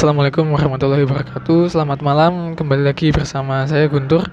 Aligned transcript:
Assalamualaikum 0.00 0.48
warahmatullahi 0.48 1.04
wabarakatuh. 1.04 1.76
Selamat 1.76 2.00
malam. 2.00 2.56
Kembali 2.56 2.88
lagi 2.88 3.12
bersama 3.12 3.68
saya 3.68 3.84
Guntur 3.84 4.24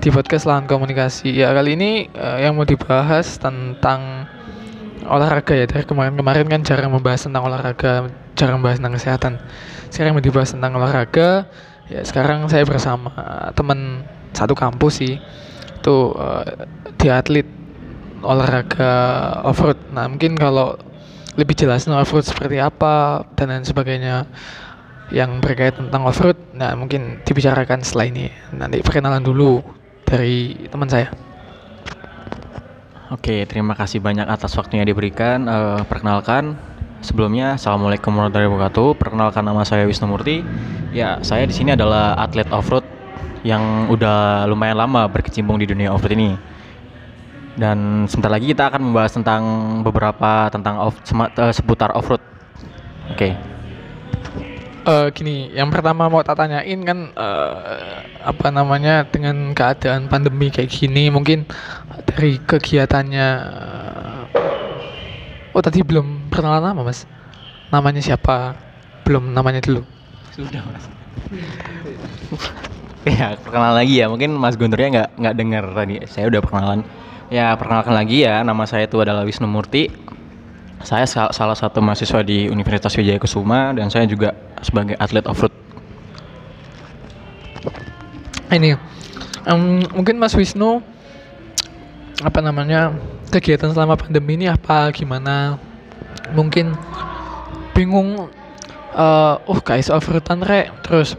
di 0.00 0.08
podcast 0.08 0.48
Lahan 0.48 0.64
Komunikasi. 0.64 1.28
Ya 1.28 1.52
kali 1.52 1.76
ini 1.76 2.08
uh, 2.16 2.40
yang 2.40 2.56
mau 2.56 2.64
dibahas 2.64 3.36
tentang 3.36 4.24
olahraga 5.04 5.52
ya. 5.52 5.68
Dari 5.68 5.84
kemarin-kemarin 5.84 6.48
kan 6.48 6.64
jarang 6.64 6.96
membahas 6.96 7.20
tentang 7.20 7.44
olahraga, 7.44 8.08
jarang 8.32 8.64
membahas 8.64 8.80
tentang 8.80 8.96
kesehatan. 8.96 9.32
Sekarang 9.92 10.16
mau 10.16 10.24
dibahas 10.24 10.56
tentang 10.56 10.72
olahraga. 10.80 11.44
Ya 11.92 12.00
sekarang 12.08 12.48
saya 12.48 12.64
bersama 12.64 13.12
teman 13.52 14.08
satu 14.32 14.56
kampus 14.56 15.04
sih. 15.04 15.20
Itu 15.84 16.16
uh, 16.16 16.64
di 16.96 17.12
atlet 17.12 17.44
olahraga 18.24 18.88
off-road. 19.44 19.92
Nah 19.92 20.08
mungkin 20.08 20.32
kalau 20.32 20.80
lebih 21.36 21.60
jelas 21.60 21.84
off-road 21.84 22.24
seperti 22.24 22.56
apa 22.56 23.28
dan 23.36 23.52
lain 23.52 23.68
sebagainya 23.68 24.24
yang 25.08 25.40
berkaitan 25.40 25.88
tentang 25.88 26.04
off-road 26.04 26.36
nah 26.52 26.76
mungkin 26.76 27.24
dibicarakan 27.24 27.80
setelah 27.80 28.06
ini 28.08 28.26
nanti 28.52 28.84
perkenalan 28.84 29.24
dulu 29.24 29.60
dari 30.04 30.68
teman 30.68 30.88
saya 30.88 31.08
Oke, 33.08 33.48
terima 33.48 33.72
kasih 33.72 34.04
banyak 34.04 34.28
atas 34.28 34.52
waktunya 34.52 34.84
diberikan. 34.84 35.48
Uh, 35.48 35.80
perkenalkan, 35.88 36.60
sebelumnya 37.00 37.56
Assalamualaikum 37.56 38.12
warahmatullahi 38.12 38.52
wabarakatuh. 38.52 38.88
Perkenalkan 39.00 39.48
nama 39.48 39.64
saya 39.64 39.88
Wisnu 39.88 40.12
Murti. 40.12 40.44
Ya, 40.92 41.16
saya 41.24 41.48
di 41.48 41.56
sini 41.56 41.72
adalah 41.72 42.20
atlet 42.20 42.44
off-road 42.52 42.84
yang 43.48 43.88
udah 43.88 44.44
lumayan 44.44 44.76
lama 44.76 45.08
berkecimpung 45.08 45.56
di 45.56 45.64
dunia 45.64 45.88
off-road 45.88 46.20
ini. 46.20 46.36
Dan 47.56 48.04
sebentar 48.12 48.28
lagi 48.28 48.52
kita 48.52 48.68
akan 48.68 48.92
membahas 48.92 49.16
tentang 49.16 49.42
beberapa 49.80 50.52
tentang 50.52 50.76
off 50.76 51.00
uh, 51.00 51.48
seputar 51.48 51.96
off-road. 51.96 52.20
Oke. 53.08 53.32
Okay. 53.32 53.57
Uh, 54.88 55.12
gini, 55.12 55.52
yang 55.52 55.68
pertama 55.68 56.08
mau 56.08 56.24
tak 56.24 56.40
tanyain 56.40 56.80
kan 56.80 57.12
uh, 57.12 58.00
apa 58.24 58.48
namanya 58.48 59.04
dengan 59.04 59.52
keadaan 59.52 60.08
pandemi 60.08 60.48
kayak 60.48 60.72
gini 60.72 61.12
mungkin 61.12 61.44
dari 62.08 62.40
kegiatannya 62.40 63.28
uh, 63.36 64.58
Oh, 65.58 65.64
tadi 65.64 65.82
belum 65.82 66.30
perkenalan 66.30 66.70
nama, 66.70 66.86
Mas. 66.86 67.02
Namanya 67.74 67.98
siapa? 67.98 68.54
Belum 69.02 69.34
namanya 69.34 69.58
dulu. 69.58 69.82
Sudah, 70.30 70.62
Mas. 70.62 70.86
ya, 73.18 73.34
perkenalan 73.42 73.74
lagi 73.82 73.98
ya. 73.98 74.06
Mungkin 74.06 74.38
Mas 74.38 74.54
Gunturnya 74.54 74.88
nggak 74.94 75.10
nggak 75.18 75.34
dengar 75.34 75.64
tadi. 75.74 75.98
Saya 76.06 76.30
udah 76.30 76.38
perkenalan. 76.38 76.86
Ya, 77.34 77.58
perkenalkan 77.58 77.90
lagi 77.90 78.22
ya, 78.22 78.46
nama 78.46 78.70
saya 78.70 78.86
itu 78.86 79.02
adalah 79.02 79.26
Wisnu 79.26 79.50
Murti. 79.50 79.90
Saya 80.86 81.04
salah 81.10 81.58
satu 81.58 81.82
mahasiswa 81.82 82.22
di 82.22 82.46
Universitas 82.46 82.94
Wijaya 82.94 83.18
Kusuma 83.18 83.74
dan 83.74 83.90
saya 83.90 84.06
juga 84.06 84.34
sebagai 84.62 84.94
atlet 84.98 85.26
off-road. 85.26 85.50
Ini, 88.48 88.78
um, 89.50 89.82
mungkin 89.92 90.16
Mas 90.16 90.32
Wisnu, 90.32 90.80
apa 92.22 92.40
namanya, 92.40 92.94
kegiatan 93.28 93.74
selama 93.74 93.98
pandemi 93.98 94.38
ini 94.40 94.46
apa, 94.48 94.88
gimana? 94.94 95.60
Mungkin 96.32 96.72
bingung, 97.76 98.30
uh, 98.94 99.34
oh 99.44 99.60
guys 99.60 99.92
off-roadan 99.92 100.46
rek, 100.46 100.72
terus 100.86 101.18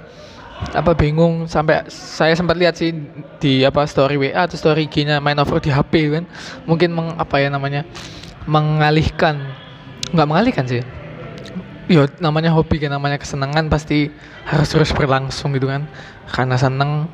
apa 0.75 0.91
bingung 0.91 1.47
sampai 1.47 1.87
saya 1.87 2.35
sempat 2.35 2.59
lihat 2.59 2.75
sih 2.75 2.91
di 3.39 3.63
apa 3.63 3.87
story 3.87 4.19
WA 4.19 4.43
atau 4.43 4.59
story 4.59 4.91
IG-nya 4.91 5.23
main 5.23 5.39
over 5.39 5.63
di 5.63 5.71
HP 5.71 6.11
kan 6.11 6.27
mungkin 6.67 6.91
meng, 6.91 7.15
apa 7.15 7.39
ya 7.39 7.47
namanya 7.47 7.87
mengalihkan. 8.49 9.53
Nggak 10.09 10.27
mengalihkan 10.27 10.65
sih. 10.65 10.81
Ya 11.89 12.05
namanya 12.21 12.53
hobi 12.53 12.81
kan 12.81 12.93
namanya 12.93 13.21
kesenangan 13.21 13.69
pasti 13.69 14.09
harus 14.45 14.67
terus 14.69 14.89
berlangsung 14.89 15.53
gitu 15.53 15.69
kan. 15.69 15.85
Karena 16.25 16.57
seneng 16.57 17.05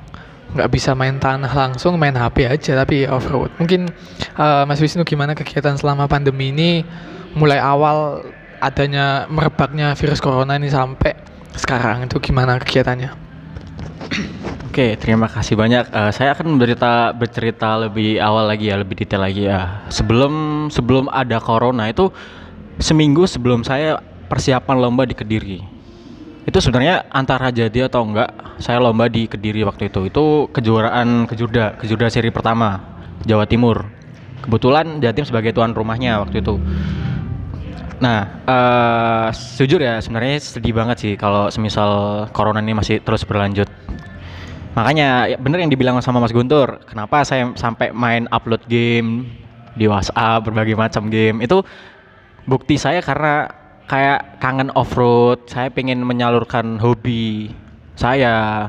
nggak 0.55 0.71
bisa 0.71 0.95
main 0.95 1.19
tanah 1.19 1.51
langsung 1.51 1.99
main 1.99 2.15
HP 2.15 2.47
aja 2.47 2.79
tapi 2.79 3.03
off 3.09 3.27
road 3.27 3.51
mungkin 3.59 3.91
uh, 4.39 4.63
Mas 4.63 4.79
Wisnu 4.79 5.03
gimana 5.03 5.35
kegiatan 5.35 5.75
selama 5.75 6.07
pandemi 6.07 6.55
ini? 6.55 6.87
Mulai 7.35 7.59
awal 7.59 8.23
adanya 8.63 9.27
merebaknya 9.27 9.91
virus 9.99 10.23
corona 10.23 10.55
ini 10.55 10.71
sampai 10.71 11.11
sekarang 11.59 12.07
itu 12.07 12.15
gimana 12.23 12.55
kegiatannya? 12.63 13.11
Oke, 14.75 14.99
terima 14.99 15.31
kasih 15.31 15.55
banyak. 15.55 15.87
Uh, 15.87 16.11
saya 16.11 16.35
akan 16.35 16.59
bercerita 16.59 17.15
bercerita 17.15 17.79
lebih 17.79 18.19
awal 18.19 18.51
lagi 18.51 18.67
ya, 18.67 18.75
lebih 18.75 18.99
detail 18.99 19.23
lagi 19.23 19.47
ya. 19.47 19.87
Sebelum 19.87 20.67
sebelum 20.67 21.07
ada 21.15 21.39
corona 21.39 21.87
itu 21.87 22.11
seminggu 22.83 23.23
sebelum 23.23 23.63
saya 23.63 24.03
persiapan 24.27 24.75
lomba 24.75 25.07
di 25.07 25.15
Kediri. 25.15 25.63
Itu 26.43 26.59
sebenarnya 26.59 27.07
antara 27.07 27.55
jadi 27.55 27.87
atau 27.87 28.03
enggak, 28.03 28.35
saya 28.59 28.83
lomba 28.83 29.07
di 29.07 29.31
Kediri 29.31 29.63
waktu 29.63 29.87
itu. 29.87 30.11
Itu 30.11 30.51
kejuaraan 30.51 31.23
kejurda, 31.31 31.79
kejurda 31.79 32.11
seri 32.11 32.27
pertama 32.35 32.83
Jawa 33.23 33.47
Timur. 33.47 33.87
Kebetulan 34.43 34.99
Jatim 34.99 35.23
sebagai 35.23 35.55
tuan 35.55 35.71
rumahnya 35.71 36.19
waktu 36.19 36.43
itu. 36.43 36.59
Nah, 38.03 38.43
uh, 38.43 39.31
jujur 39.55 39.79
ya 39.79 40.03
sebenarnya 40.03 40.35
sedih 40.35 40.75
banget 40.75 40.99
sih 40.99 41.13
kalau 41.15 41.47
semisal 41.47 42.27
corona 42.35 42.59
ini 42.59 42.75
masih 42.75 42.99
terus 42.99 43.23
berlanjut. 43.23 43.71
Makanya 44.75 45.31
ya 45.31 45.37
bener 45.39 45.63
yang 45.63 45.71
dibilang 45.71 46.03
sama 46.03 46.19
Mas 46.19 46.35
Guntur, 46.35 46.83
kenapa 46.83 47.23
saya 47.23 47.47
sampai 47.55 47.95
main 47.95 48.27
upload 48.35 48.59
game 48.67 49.23
di 49.79 49.87
WhatsApp 49.87 50.43
berbagai 50.43 50.75
macam 50.75 51.07
game. 51.07 51.39
Itu 51.39 51.63
bukti 52.43 52.75
saya 52.75 52.99
karena 52.99 53.47
kayak 53.87 54.43
kangen 54.43 54.75
off 54.75 54.91
road, 54.99 55.47
saya 55.47 55.71
pengen 55.71 56.03
menyalurkan 56.03 56.75
hobi 56.75 57.55
saya. 57.95 58.67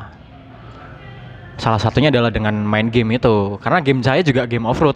Salah 1.58 1.80
satunya 1.80 2.14
adalah 2.14 2.30
dengan 2.30 2.54
main 2.62 2.86
game 2.92 3.18
itu, 3.18 3.58
karena 3.58 3.82
game 3.82 4.04
saya 4.04 4.22
juga 4.22 4.46
game 4.46 4.68
off 4.68 4.78
road, 4.78 4.94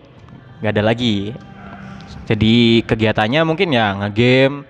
nggak 0.63 0.79
ada 0.79 0.85
lagi. 0.95 1.35
Jadi 2.31 2.87
kegiatannya 2.87 3.43
mungkin 3.43 3.75
ya 3.75 3.99
ngegame 3.99 4.63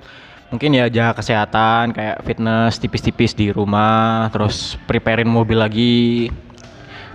mungkin 0.51 0.75
ya 0.75 0.91
jaga 0.91 1.23
kesehatan 1.23 1.95
kayak 1.95 2.27
fitness 2.27 2.83
tipis-tipis 2.83 3.33
di 3.39 3.55
rumah 3.55 4.29
terus 4.35 4.75
preparein 4.85 5.31
mobil 5.31 5.59
lagi. 5.59 6.29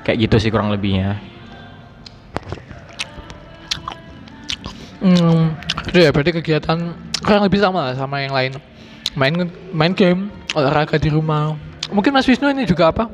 Kayak 0.08 0.30
gitu 0.30 0.36
sih 0.38 0.52
kurang 0.54 0.72
lebihnya. 0.72 1.20
Hmm 5.04 5.54
ya 5.94 6.10
berarti 6.12 6.32
kegiatan 6.36 6.78
kurang 7.24 7.44
lebih 7.46 7.60
sama 7.62 7.92
lah 7.92 7.96
sama 7.96 8.24
yang 8.24 8.34
lain. 8.34 8.58
Main 9.16 9.48
main 9.72 9.94
game 9.96 10.32
olahraga 10.52 11.00
di 11.00 11.08
rumah. 11.08 11.56
Mungkin 11.92 12.12
Mas 12.12 12.28
Wisnu 12.28 12.52
ini 12.52 12.68
juga 12.68 12.92
apa? 12.92 13.08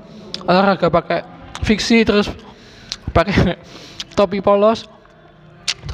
Olahraga 0.47 0.89
pakai 0.89 1.21
fiksi 1.61 2.01
terus 2.01 2.31
pakai 3.11 3.59
topi 4.17 4.41
polos 4.41 4.88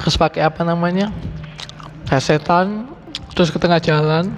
terus 0.00 0.16
pakai 0.16 0.44
apa 0.46 0.64
namanya? 0.64 1.12
Kasetan 2.08 2.97
terus 3.38 3.54
ke 3.54 3.58
tengah 3.62 3.78
jalan 3.78 4.34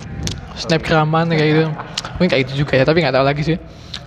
snapgraman 0.60 1.32
kayak 1.32 1.48
gitu. 1.48 1.64
Mungkin 2.20 2.28
kayak 2.28 2.42
gitu 2.44 2.68
juga 2.68 2.76
ya 2.76 2.84
tapi 2.84 3.00
nggak 3.00 3.16
tahu 3.16 3.24
lagi 3.24 3.42
sih. 3.48 3.56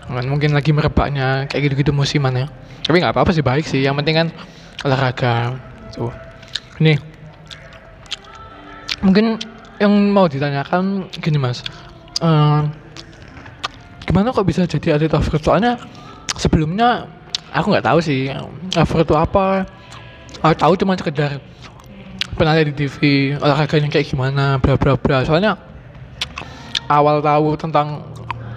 Mungkin 0.06 0.54
lagi 0.54 0.70
merebaknya 0.70 1.50
kayak 1.50 1.74
gitu-gitu 1.74 1.90
musiman 1.90 2.46
ya. 2.46 2.46
Tapi 2.86 3.02
nggak 3.02 3.18
apa-apa 3.18 3.34
sih 3.34 3.42
baik 3.42 3.66
sih. 3.66 3.82
Yang 3.82 4.06
penting 4.06 4.16
kan 4.22 4.28
olahraga. 4.86 5.58
Tuh. 5.98 6.14
Ini. 6.78 6.94
Mungkin 9.02 9.42
yang 9.82 9.90
mau 10.14 10.30
ditanyakan 10.30 11.10
gini 11.10 11.42
mas. 11.42 11.66
Uh, 12.22 12.70
gimana 14.06 14.30
kok 14.30 14.46
bisa 14.46 14.70
jadi 14.70 14.94
atlet 14.94 15.18
off 15.18 15.26
soalnya 15.42 15.82
sebelumnya 16.38 17.10
aku 17.50 17.74
nggak 17.74 17.90
tahu 17.90 17.98
sih 17.98 18.30
off 18.78 18.94
itu 18.94 19.16
apa. 19.18 19.66
Aku 20.46 20.54
tahu 20.54 20.74
cuma 20.78 20.94
sekedar 20.94 21.42
pernah 22.34 22.54
lihat 22.58 22.74
di 22.74 22.76
TV 22.76 22.98
olahraganya 23.38 23.90
kayak 23.90 24.08
gimana 24.10 24.58
bla 24.60 24.76
bla 24.76 24.98
bla. 24.98 25.24
Soalnya 25.24 25.58
awal 26.90 27.24
tahu 27.24 27.56
tentang 27.56 28.04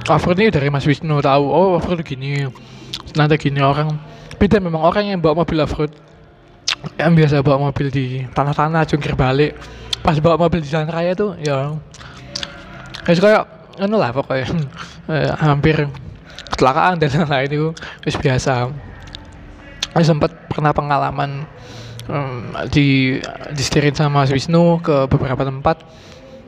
off-road 0.07 0.39
ini 0.41 0.51
dari 0.51 0.69
Mas 0.69 0.87
Wisnu 0.87 1.19
tahu 1.23 1.45
oh 1.47 1.79
off-road 1.79 2.03
gini 2.03 2.49
nanti 3.15 3.37
gini 3.39 3.61
orang. 3.61 3.97
Beda 4.37 4.61
memang 4.61 4.85
orang 4.85 5.17
yang 5.17 5.19
bawa 5.21 5.45
mobil 5.45 5.63
off-road 5.65 5.93
yang 7.01 7.17
biasa 7.17 7.41
bawa 7.41 7.73
mobil 7.73 7.89
di 7.89 8.25
tanah-tanah 8.33 8.83
jungkir 8.85 9.17
balik. 9.17 9.57
Pas 10.05 10.19
bawa 10.21 10.37
mobil 10.37 10.61
di 10.63 10.69
jalan 10.69 10.89
raya 10.93 11.13
tuh 11.17 11.37
ya. 11.41 11.75
Ya 13.07 13.13
kayak 13.17 13.43
anu 13.81 13.97
lah 14.01 14.11
pokoknya. 14.13 14.49
Eh, 15.07 15.31
hampir 15.39 15.87
kecelakaan 16.51 16.99
dan 16.99 17.15
lain-lain 17.15 17.47
itu 18.03 18.19
biasa. 18.19 18.75
Saya 19.95 20.03
sempat 20.03 20.35
pernah 20.51 20.75
pengalaman 20.75 21.47
um, 22.11 22.55
di 22.71 23.19
disetirin 23.55 23.95
sama 23.95 24.25
Mas 24.25 24.31
Wisnu 24.33 24.83
ke 24.83 25.07
beberapa 25.11 25.43
tempat. 25.47 25.83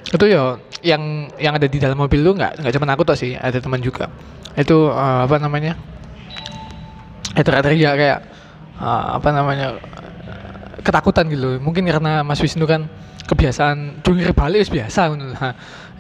Itu 0.08 0.25
ya 0.25 0.56
yang 0.81 1.28
yang 1.37 1.58
ada 1.58 1.69
di 1.69 1.76
dalam 1.76 1.99
mobil 1.99 2.25
itu 2.25 2.32
nggak 2.32 2.64
nggak 2.64 2.72
cuma 2.75 2.88
aku 2.94 3.02
tuh 3.05 3.19
sih 3.19 3.37
ada 3.37 3.58
teman 3.60 3.82
juga. 3.82 4.08
Itu 4.56 4.88
uh, 4.88 5.26
apa 5.28 5.37
namanya? 5.38 5.76
Itu 7.37 7.50
teriak 7.50 7.94
kayak 7.94 8.19
uh, 8.81 9.20
apa 9.20 9.28
namanya 9.31 9.76
ketakutan 10.82 11.28
gitu. 11.28 11.60
Mungkin 11.60 11.84
karena 11.84 12.25
Mas 12.25 12.40
Wisnu 12.40 12.64
kan 12.64 12.88
kebiasaan 13.28 14.00
jungkir 14.00 14.32
balik 14.32 14.72
biasa 14.72 15.12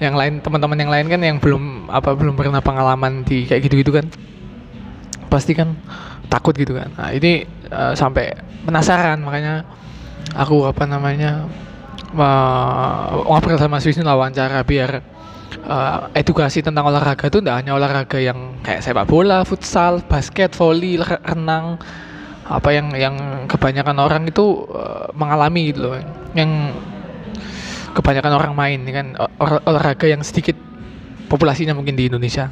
yang 0.04 0.14
lain 0.16 0.40
teman-teman 0.40 0.78
yang 0.80 0.88
lain 0.88 1.06
kan 1.12 1.20
yang 1.20 1.36
belum 1.36 1.92
apa 1.92 2.16
belum 2.16 2.38
pernah 2.38 2.64
pengalaman 2.64 3.26
di 3.26 3.44
kayak 3.44 3.68
gitu-gitu 3.68 3.92
kan. 3.92 4.08
Pasti 5.28 5.52
kan 5.52 5.76
takut 6.32 6.56
gitu 6.56 6.72
kan. 6.72 6.88
Nah 6.96 7.12
ini 7.12 7.44
uh, 7.72 7.92
sampai 7.96 8.34
penasaran. 8.64 9.20
Makanya 9.22 9.64
aku 10.36 10.68
apa 10.68 10.84
namanya 10.84 11.48
uh, 12.14 13.24
ngobrol 13.24 13.60
sama 13.60 13.80
Swiss 13.80 13.96
ini 14.00 14.06
wawancara 14.06 14.64
biar 14.64 15.00
uh, 15.68 16.12
edukasi 16.12 16.60
tentang 16.60 16.88
olahraga 16.88 17.28
itu 17.28 17.40
tidak 17.40 17.64
hanya 17.64 17.72
olahraga 17.76 18.18
yang 18.20 18.60
kayak 18.64 18.84
sepak 18.84 19.08
bola, 19.08 19.44
futsal, 19.44 20.04
basket, 20.04 20.52
volley, 20.56 21.00
renang 21.00 21.80
apa 22.48 22.72
yang 22.72 22.96
yang 22.96 23.16
kebanyakan 23.44 23.96
orang 24.00 24.24
itu 24.24 24.64
uh, 24.72 25.12
mengalami 25.12 25.72
gitu 25.72 25.88
loh. 25.88 26.00
Yang 26.32 26.76
kebanyakan 27.92 28.32
orang 28.36 28.52
main 28.56 28.80
kan 28.88 29.06
olah, 29.40 29.60
olahraga 29.68 30.06
yang 30.08 30.22
sedikit 30.24 30.56
populasinya 31.28 31.76
mungkin 31.76 31.96
di 31.96 32.08
Indonesia. 32.08 32.48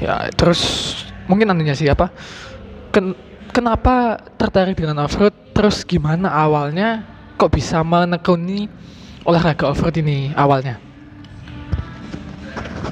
Ya 0.00 0.32
terus 0.32 0.62
mungkin 1.28 1.52
nantinya 1.52 1.76
siapa 1.76 2.08
ken 2.90 3.12
kenapa 3.50 4.16
tertarik 4.38 4.78
dengan 4.78 5.04
offroad? 5.04 5.34
Terus 5.52 5.82
gimana 5.82 6.30
awalnya? 6.30 7.04
Kok 7.36 7.50
bisa 7.52 7.82
menekuni 7.82 8.70
olahraga 9.26 9.68
offroad 9.68 9.98
ini 9.98 10.30
awalnya? 10.38 10.78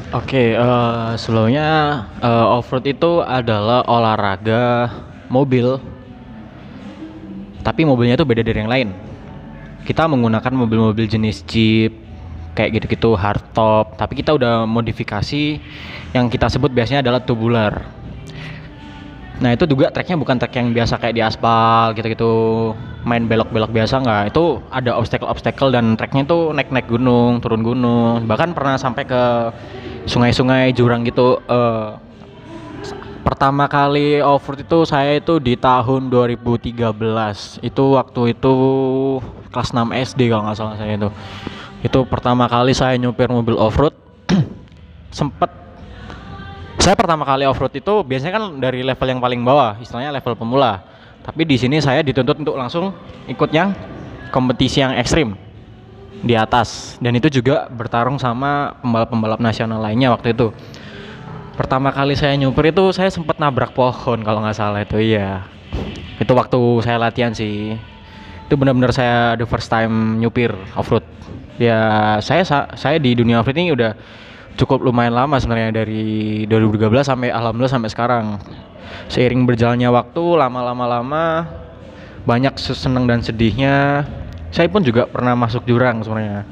Oke, 0.08 0.40
okay, 0.40 0.49
uh, 0.56 0.64
eh, 0.64 1.10
sebelumnya 1.20 1.69
uh, 2.25 2.56
offroad 2.56 2.88
itu 2.88 3.20
adalah 3.20 3.84
olahraga 3.84 4.88
mobil, 5.28 5.76
tapi 7.61 7.84
mobilnya 7.84 8.16
itu 8.16 8.25
beda 8.25 8.40
dari 8.40 8.56
yang 8.56 8.72
lain. 8.72 8.88
Kita 9.84 10.08
menggunakan 10.08 10.49
mobil-mobil 10.49 11.04
jenis 11.04 11.44
Jeep, 11.44 11.93
kayak 12.56 12.81
gitu-gitu 12.81 13.14
hardtop, 13.20 14.00
tapi 14.00 14.16
kita 14.16 14.32
udah 14.32 14.64
modifikasi. 14.64 15.61
Yang 16.16 16.26
kita 16.32 16.49
sebut 16.49 16.72
biasanya 16.72 17.04
adalah 17.04 17.20
tubular. 17.20 17.98
Nah 19.38 19.55
itu 19.55 19.70
juga 19.70 19.94
treknya 19.94 20.19
bukan 20.19 20.35
trek 20.35 20.55
yang 20.58 20.75
biasa 20.75 20.99
kayak 20.99 21.14
di 21.14 21.23
aspal 21.23 21.94
gitu-gitu 21.94 22.31
main 23.06 23.31
belok-belok 23.31 23.70
biasa 23.70 24.02
nggak. 24.02 24.35
Itu 24.35 24.58
ada 24.75 24.99
obstacle-obstacle 24.99 25.70
dan 25.70 25.94
treknya 25.94 26.26
itu 26.26 26.50
naik-naik 26.50 26.90
gunung 26.90 27.38
turun 27.38 27.62
gunung. 27.62 28.26
Bahkan 28.26 28.50
pernah 28.52 28.75
sampai 28.75 29.06
ke 29.06 29.23
sungai-sungai 30.11 30.75
jurang 30.75 31.06
gitu 31.06 31.38
uh, 31.46 32.00
pertama 33.23 33.69
kali 33.69 34.25
offroad 34.25 34.64
itu 34.64 34.79
saya 34.88 35.20
itu 35.20 35.37
di 35.37 35.52
tahun 35.52 36.08
2013 36.08 36.81
itu 37.61 37.85
waktu 37.93 38.20
itu 38.32 38.55
kelas 39.52 39.70
6 39.76 39.93
SD 39.93 40.32
kalau 40.32 40.49
nggak 40.50 40.58
salah 40.58 40.75
saya 40.75 40.99
itu. 40.99 41.08
Itu 41.79 42.02
pertama 42.11 42.50
kali 42.50 42.75
saya 42.75 42.99
nyupir 42.99 43.31
mobil 43.31 43.55
offroad. 43.55 43.94
Sempet 45.14 45.68
saya 46.78 46.94
pertama 46.94 47.26
kali 47.26 47.44
off 47.44 47.58
road 47.58 47.75
itu 47.75 47.94
biasanya 48.06 48.32
kan 48.38 48.44
dari 48.62 48.86
level 48.86 49.08
yang 49.10 49.20
paling 49.20 49.40
bawah, 49.42 49.76
istilahnya 49.82 50.14
level 50.14 50.38
pemula. 50.38 50.80
Tapi 51.20 51.44
di 51.44 51.60
sini 51.60 51.82
saya 51.82 52.00
dituntut 52.00 52.40
untuk 52.40 52.56
langsung 52.56 52.94
ikut 53.28 53.50
yang 53.52 53.76
kompetisi 54.32 54.80
yang 54.80 54.96
ekstrim 54.96 55.36
di 56.25 56.34
atas 56.34 56.98
dan 56.98 57.14
itu 57.14 57.30
juga 57.30 57.70
bertarung 57.70 58.19
sama 58.19 58.75
pembalap-pembalap 58.82 59.40
nasional 59.42 59.78
lainnya 59.82 60.08
waktu 60.14 60.32
itu. 60.32 60.54
Pertama 61.58 61.90
kali 61.90 62.14
saya 62.14 62.38
nyupir 62.38 62.70
itu 62.70 62.94
saya 62.94 63.10
sempat 63.10 63.36
nabrak 63.42 63.75
pohon 63.75 64.22
kalau 64.22 64.40
nggak 64.40 64.56
salah 64.56 64.80
itu 64.86 64.96
iya. 65.02 65.42
Itu 66.22 66.32
waktu 66.38 66.58
saya 66.86 67.02
latihan 67.02 67.34
sih. 67.34 67.75
Itu 68.46 68.54
benar-benar 68.54 68.94
saya 68.94 69.34
the 69.34 69.44
first 69.44 69.69
time 69.69 70.22
nyupir 70.22 70.54
off 70.78 70.88
road. 70.88 71.02
Ya 71.58 72.16
saya 72.22 72.46
saya 72.78 72.96
di 73.02 73.19
dunia 73.19 73.42
off 73.42 73.50
road 73.50 73.58
ini 73.58 73.75
udah 73.75 73.92
cukup 74.58 74.82
lumayan 74.82 75.14
lama 75.14 75.38
sebenarnya 75.38 75.70
dari 75.70 76.43
2013 76.50 77.06
sampai 77.06 77.31
alhamdulillah 77.31 77.70
sampai 77.70 77.90
sekarang. 77.94 78.26
Seiring 79.06 79.46
berjalannya 79.46 79.88
waktu 79.94 80.25
lama-lama 80.34 80.84
lama 80.90 81.25
banyak 82.26 82.58
seneng 82.58 83.06
dan 83.06 83.22
sedihnya. 83.22 84.02
Saya 84.50 84.66
pun 84.66 84.82
juga 84.82 85.06
pernah 85.06 85.38
masuk 85.38 85.62
jurang 85.62 86.02
sebenarnya. 86.02 86.43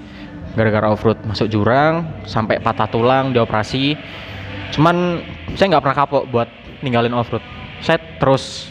Gara-gara 0.55 0.89
off-road 0.95 1.19
masuk 1.27 1.51
jurang 1.51 2.07
sampai 2.25 2.63
patah 2.63 2.87
tulang 2.87 3.35
dioperasi. 3.35 3.99
Cuman 4.73 5.21
saya 5.59 5.77
nggak 5.77 5.83
pernah 5.83 5.99
kapok 5.99 6.25
buat 6.31 6.49
ninggalin 6.87 7.13
off-road. 7.13 7.43
Saya 7.83 7.99
terus 8.23 8.71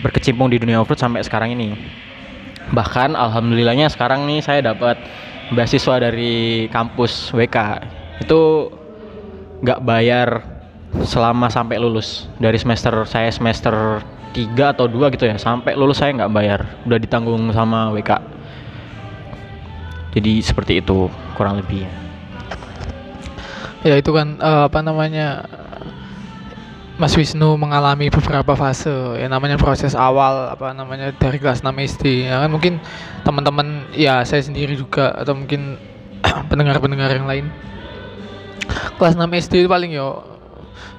berkecimpung 0.00 0.48
di 0.48 0.56
dunia 0.56 0.80
off-road 0.80 0.98
sampai 0.98 1.20
sekarang 1.20 1.52
ini. 1.52 1.76
Bahkan 2.72 3.12
alhamdulillahnya 3.12 3.92
sekarang 3.92 4.24
nih 4.24 4.40
saya 4.40 4.64
dapat 4.64 4.96
beasiswa 5.52 6.00
dari 6.00 6.66
kampus 6.72 7.30
WK 7.36 7.58
itu 8.22 8.70
nggak 9.64 9.80
bayar 9.82 10.28
selama 11.02 11.50
sampai 11.50 11.80
lulus. 11.80 12.30
Dari 12.38 12.60
semester 12.60 12.92
saya 13.08 13.32
semester 13.32 14.04
3 14.34 14.74
atau 14.74 14.86
dua 14.86 15.10
gitu 15.10 15.26
ya 15.26 15.38
sampai 15.38 15.74
lulus 15.74 16.02
saya 16.02 16.14
nggak 16.14 16.32
bayar. 16.34 16.60
Udah 16.86 16.98
ditanggung 17.00 17.50
sama 17.50 17.90
WK 17.90 18.34
jadi 20.14 20.38
seperti 20.40 20.78
itu 20.78 21.10
kurang 21.34 21.58
lebih 21.58 21.90
ya. 23.82 23.98
Itu 23.98 24.14
kan 24.14 24.38
uh, 24.38 24.70
apa 24.70 24.80
namanya 24.80 25.44
Mas 26.94 27.18
Wisnu 27.18 27.58
mengalami 27.58 28.06
beberapa 28.08 28.54
fase. 28.54 28.94
Ya 29.18 29.26
namanya 29.26 29.58
proses 29.58 29.98
awal 29.98 30.54
apa 30.54 30.70
namanya 30.70 31.10
dari 31.18 31.42
kelas 31.42 31.66
6 31.66 31.74
SD 31.98 32.30
ya 32.30 32.46
kan 32.46 32.50
mungkin 32.54 32.78
teman-teman 33.26 33.90
ya 33.92 34.22
saya 34.22 34.40
sendiri 34.40 34.78
juga 34.78 35.10
atau 35.18 35.34
mungkin 35.34 35.76
pendengar-pendengar 36.50 37.10
yang 37.10 37.26
lain 37.26 37.46
kelas 38.98 39.14
6 39.18 39.26
SD 39.46 39.66
itu 39.66 39.68
paling 39.70 39.90
yo 39.94 40.22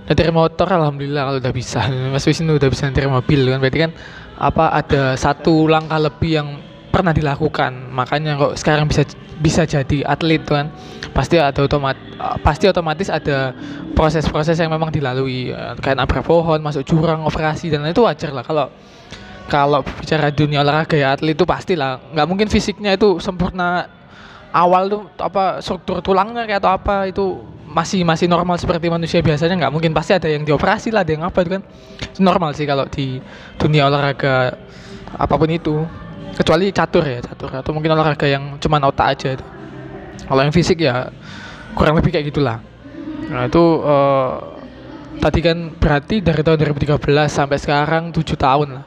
nyetir 0.06 0.30
motor 0.30 0.70
alhamdulillah 0.70 1.24
kalau 1.32 1.38
udah 1.42 1.54
bisa. 1.54 1.82
Mas 2.14 2.26
Wisnu 2.26 2.58
udah 2.58 2.70
bisa 2.70 2.88
nyetir 2.90 3.10
mobil 3.10 3.50
kan 3.50 3.58
berarti 3.58 3.80
kan 3.90 3.92
apa 4.36 4.66
ada 4.76 5.16
satu 5.18 5.66
langkah 5.66 5.98
lebih 5.98 6.32
yang 6.38 6.48
pernah 6.94 7.12
dilakukan. 7.12 7.92
Makanya 7.92 8.40
kok 8.40 8.54
sekarang 8.56 8.86
bisa 8.88 9.04
bisa 9.42 9.68
jadi 9.68 10.06
atlet 10.08 10.44
kan. 10.46 10.72
Pasti 11.16 11.40
ada 11.40 11.56
otomat 11.60 11.96
pasti 12.44 12.68
otomatis 12.68 13.08
ada 13.08 13.56
proses-proses 13.96 14.56
yang 14.60 14.72
memang 14.72 14.92
dilalui. 14.92 15.52
Kayak 15.82 16.06
nabrak 16.06 16.24
pohon 16.24 16.60
masuk 16.62 16.86
jurang 16.86 17.24
operasi 17.26 17.74
dan 17.74 17.84
itu 17.88 18.04
wajar 18.04 18.32
lah. 18.32 18.44
Kalau 18.46 18.68
kalau 19.46 19.86
bicara 19.86 20.34
dunia 20.34 20.66
olahraga 20.66 20.98
ya 20.98 21.14
atlet 21.14 21.38
itu 21.38 21.46
pastilah 21.46 22.02
nggak 22.14 22.28
mungkin 22.28 22.48
fisiknya 22.50 22.98
itu 22.98 23.22
sempurna 23.22 23.86
awal 24.50 24.90
tuh 24.90 25.02
apa 25.22 25.60
struktur 25.62 26.02
tulangnya 26.02 26.50
kayak 26.50 26.64
atau 26.64 26.72
apa 26.74 26.96
itu 27.12 27.26
masih 27.76 28.08
masih 28.08 28.32
normal 28.32 28.56
seperti 28.56 28.88
manusia 28.88 29.20
biasanya 29.20 29.68
nggak 29.68 29.74
mungkin 29.76 29.92
pasti 29.92 30.16
ada 30.16 30.32
yang 30.32 30.48
dioperasi 30.48 30.96
lah 30.96 31.04
ada 31.04 31.12
yang 31.12 31.28
apa 31.28 31.44
itu 31.44 31.60
kan. 31.60 31.64
Normal 32.24 32.56
sih 32.56 32.64
kalau 32.64 32.88
di 32.88 33.20
dunia 33.60 33.92
olahraga 33.92 34.56
apa 35.12 35.34
pun 35.36 35.52
itu. 35.52 35.84
Kecuali 36.36 36.72
catur 36.72 37.04
ya 37.04 37.20
catur. 37.20 37.52
Atau 37.52 37.76
mungkin 37.76 37.92
olahraga 37.92 38.28
yang 38.32 38.56
cuma 38.64 38.80
otak 38.80 39.20
aja 39.20 39.28
itu. 39.36 39.46
Kalau 40.24 40.40
yang 40.40 40.56
fisik 40.56 40.80
ya 40.80 41.12
kurang 41.76 42.00
lebih 42.00 42.16
kayak 42.16 42.32
gitulah. 42.32 42.64
Nah 43.28 43.52
itu 43.52 43.64
uh, 43.84 44.56
tadi 45.20 45.44
kan 45.44 45.76
berarti 45.76 46.24
dari 46.24 46.42
tahun 46.48 46.60
2013 46.80 46.96
sampai 47.28 47.60
sekarang 47.60 48.16
tujuh 48.16 48.40
tahun 48.40 48.80
lah. 48.80 48.86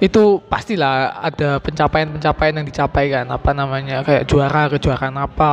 Itu 0.00 0.40
pastilah 0.48 1.20
ada 1.20 1.60
pencapaian-pencapaian 1.60 2.56
yang 2.56 2.66
dicapai 2.66 3.04
kan. 3.12 3.28
Apa 3.28 3.52
namanya 3.52 4.00
kayak 4.00 4.24
juara 4.24 4.72
kejuaraan 4.72 5.14
apa 5.20 5.52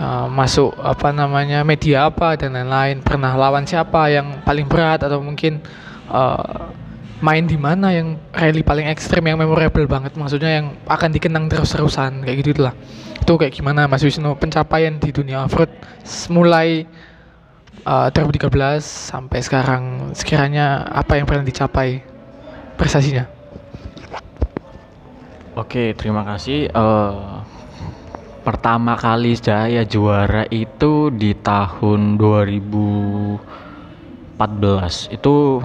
uh, 0.00 0.26
masuk 0.30 0.72
apa 0.80 1.12
namanya 1.12 1.62
media 1.66 2.08
apa 2.08 2.34
dan 2.38 2.54
lain-lain. 2.54 3.04
Pernah 3.04 3.34
lawan 3.34 3.66
siapa 3.66 4.08
yang 4.08 4.40
paling 4.42 4.66
berat 4.70 5.04
atau 5.04 5.20
mungkin 5.20 5.60
uh, 6.08 6.72
main 7.18 7.44
di 7.44 7.58
mana 7.58 7.90
yang 7.90 8.14
rally 8.30 8.62
paling 8.62 8.86
ekstrim 8.86 9.26
yang 9.26 9.38
memorable 9.38 9.84
banget? 9.84 10.14
Maksudnya 10.14 10.62
yang 10.62 10.66
akan 10.86 11.10
dikenang 11.10 11.50
terus-terusan 11.50 12.24
kayak 12.24 12.36
gitu 12.42 12.62
lah 12.62 12.74
itu 13.28 13.36
kayak 13.36 13.52
gimana 13.60 13.84
Mas 13.84 14.00
Wisnu? 14.00 14.40
Pencapaian 14.40 14.96
di 14.96 15.12
dunia 15.12 15.44
offroad 15.44 15.68
mulai 16.32 16.88
uh, 17.84 18.08
2013 18.08 18.48
sampai 18.80 19.44
sekarang 19.44 20.16
sekiranya 20.16 20.88
apa 20.88 21.20
yang 21.20 21.28
pernah 21.28 21.44
dicapai 21.44 22.00
prestasinya? 22.80 23.28
Oke 25.60 25.92
terima 25.92 26.24
kasih. 26.24 26.72
Uh, 26.72 27.44
pertama 28.48 28.96
kali 28.96 29.36
saya 29.36 29.84
juara 29.84 30.48
itu 30.48 31.12
di 31.12 31.36
tahun 31.36 32.16
2014 32.16 33.36
itu 35.12 35.60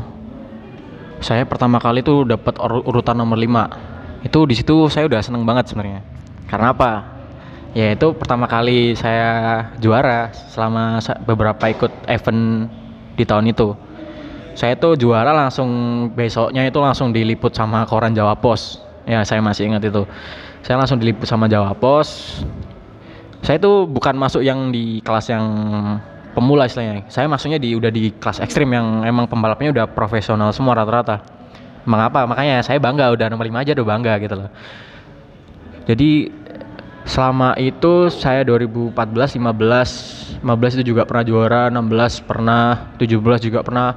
saya 1.23 1.47
pertama 1.47 1.79
kali 1.79 2.03
itu 2.03 2.27
dapat 2.27 2.59
urutan 2.59 3.15
nomor 3.15 3.39
5 3.39 4.27
itu 4.27 4.39
di 4.43 4.55
situ 4.59 4.91
saya 4.91 5.07
udah 5.07 5.23
seneng 5.23 5.47
banget 5.47 5.71
sebenarnya. 5.71 6.03
Karena 6.51 6.75
apa? 6.75 6.91
Ya 7.71 7.95
itu 7.95 8.11
pertama 8.19 8.51
kali 8.51 8.99
saya 8.99 9.63
juara 9.79 10.35
selama 10.51 10.99
beberapa 11.23 11.71
ikut 11.71 11.91
event 12.11 12.67
di 13.15 13.23
tahun 13.23 13.47
itu. 13.51 13.79
Saya 14.59 14.75
tuh 14.75 14.99
juara 14.99 15.31
langsung 15.31 15.71
besoknya 16.11 16.67
itu 16.67 16.83
langsung 16.83 17.15
diliput 17.15 17.55
sama 17.55 17.87
koran 17.87 18.11
Jawa 18.11 18.35
Pos. 18.35 18.83
Ya 19.07 19.23
saya 19.23 19.39
masih 19.39 19.71
ingat 19.71 19.87
itu. 19.87 20.03
Saya 20.63 20.79
langsung 20.79 20.99
diliput 20.99 21.27
sama 21.27 21.51
Jawa 21.51 21.75
Pos 21.75 22.39
saya 23.43 23.59
tuh 23.59 23.83
bukan 23.83 24.15
masuk 24.15 24.39
yang 24.39 24.71
di 24.71 25.03
kelas 25.03 25.27
yang 25.27 25.43
pemula 26.31 26.63
istilahnya. 26.63 27.03
Saya 27.11 27.27
masuknya 27.27 27.59
di 27.59 27.75
udah 27.75 27.91
di 27.91 28.15
kelas 28.15 28.39
ekstrim 28.39 28.71
yang 28.71 29.03
emang 29.03 29.27
pembalapnya 29.27 29.69
udah 29.75 29.85
profesional 29.91 30.55
semua 30.55 30.79
rata-rata. 30.79 31.19
Mengapa? 31.83 32.23
Makanya 32.23 32.63
saya 32.63 32.79
bangga 32.79 33.11
udah 33.11 33.27
nomor 33.27 33.43
5 33.43 33.59
aja 33.59 33.71
udah 33.75 33.87
bangga 33.87 34.13
gitu 34.23 34.35
loh. 34.39 34.49
Jadi 35.83 36.31
selama 37.03 37.59
itu 37.59 38.07
saya 38.07 38.47
2014, 38.47 39.35
15, 39.35 40.39
15 40.39 40.75
itu 40.79 40.83
juga 40.95 41.03
pernah 41.03 41.23
juara, 41.27 41.61
16 41.67 42.23
pernah, 42.23 42.95
17 42.95 43.43
juga 43.43 43.59
pernah. 43.59 43.89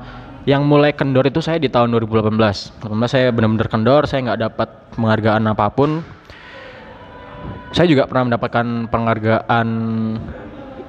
Yang 0.47 0.63
mulai 0.63 0.91
kendor 0.95 1.27
itu 1.27 1.39
saya 1.43 1.59
di 1.63 1.71
tahun 1.71 1.95
2018. 1.95 2.83
18 2.83 2.91
saya 3.07 3.31
benar-benar 3.31 3.71
kendor, 3.71 4.11
saya 4.11 4.27
nggak 4.31 4.41
dapat 4.51 4.69
penghargaan 4.95 5.43
apa 5.47 5.67
pun. 5.71 6.03
Saya 7.75 7.87
juga 7.91 8.07
pernah 8.07 8.35
mendapatkan 8.35 8.87
penghargaan 8.91 9.69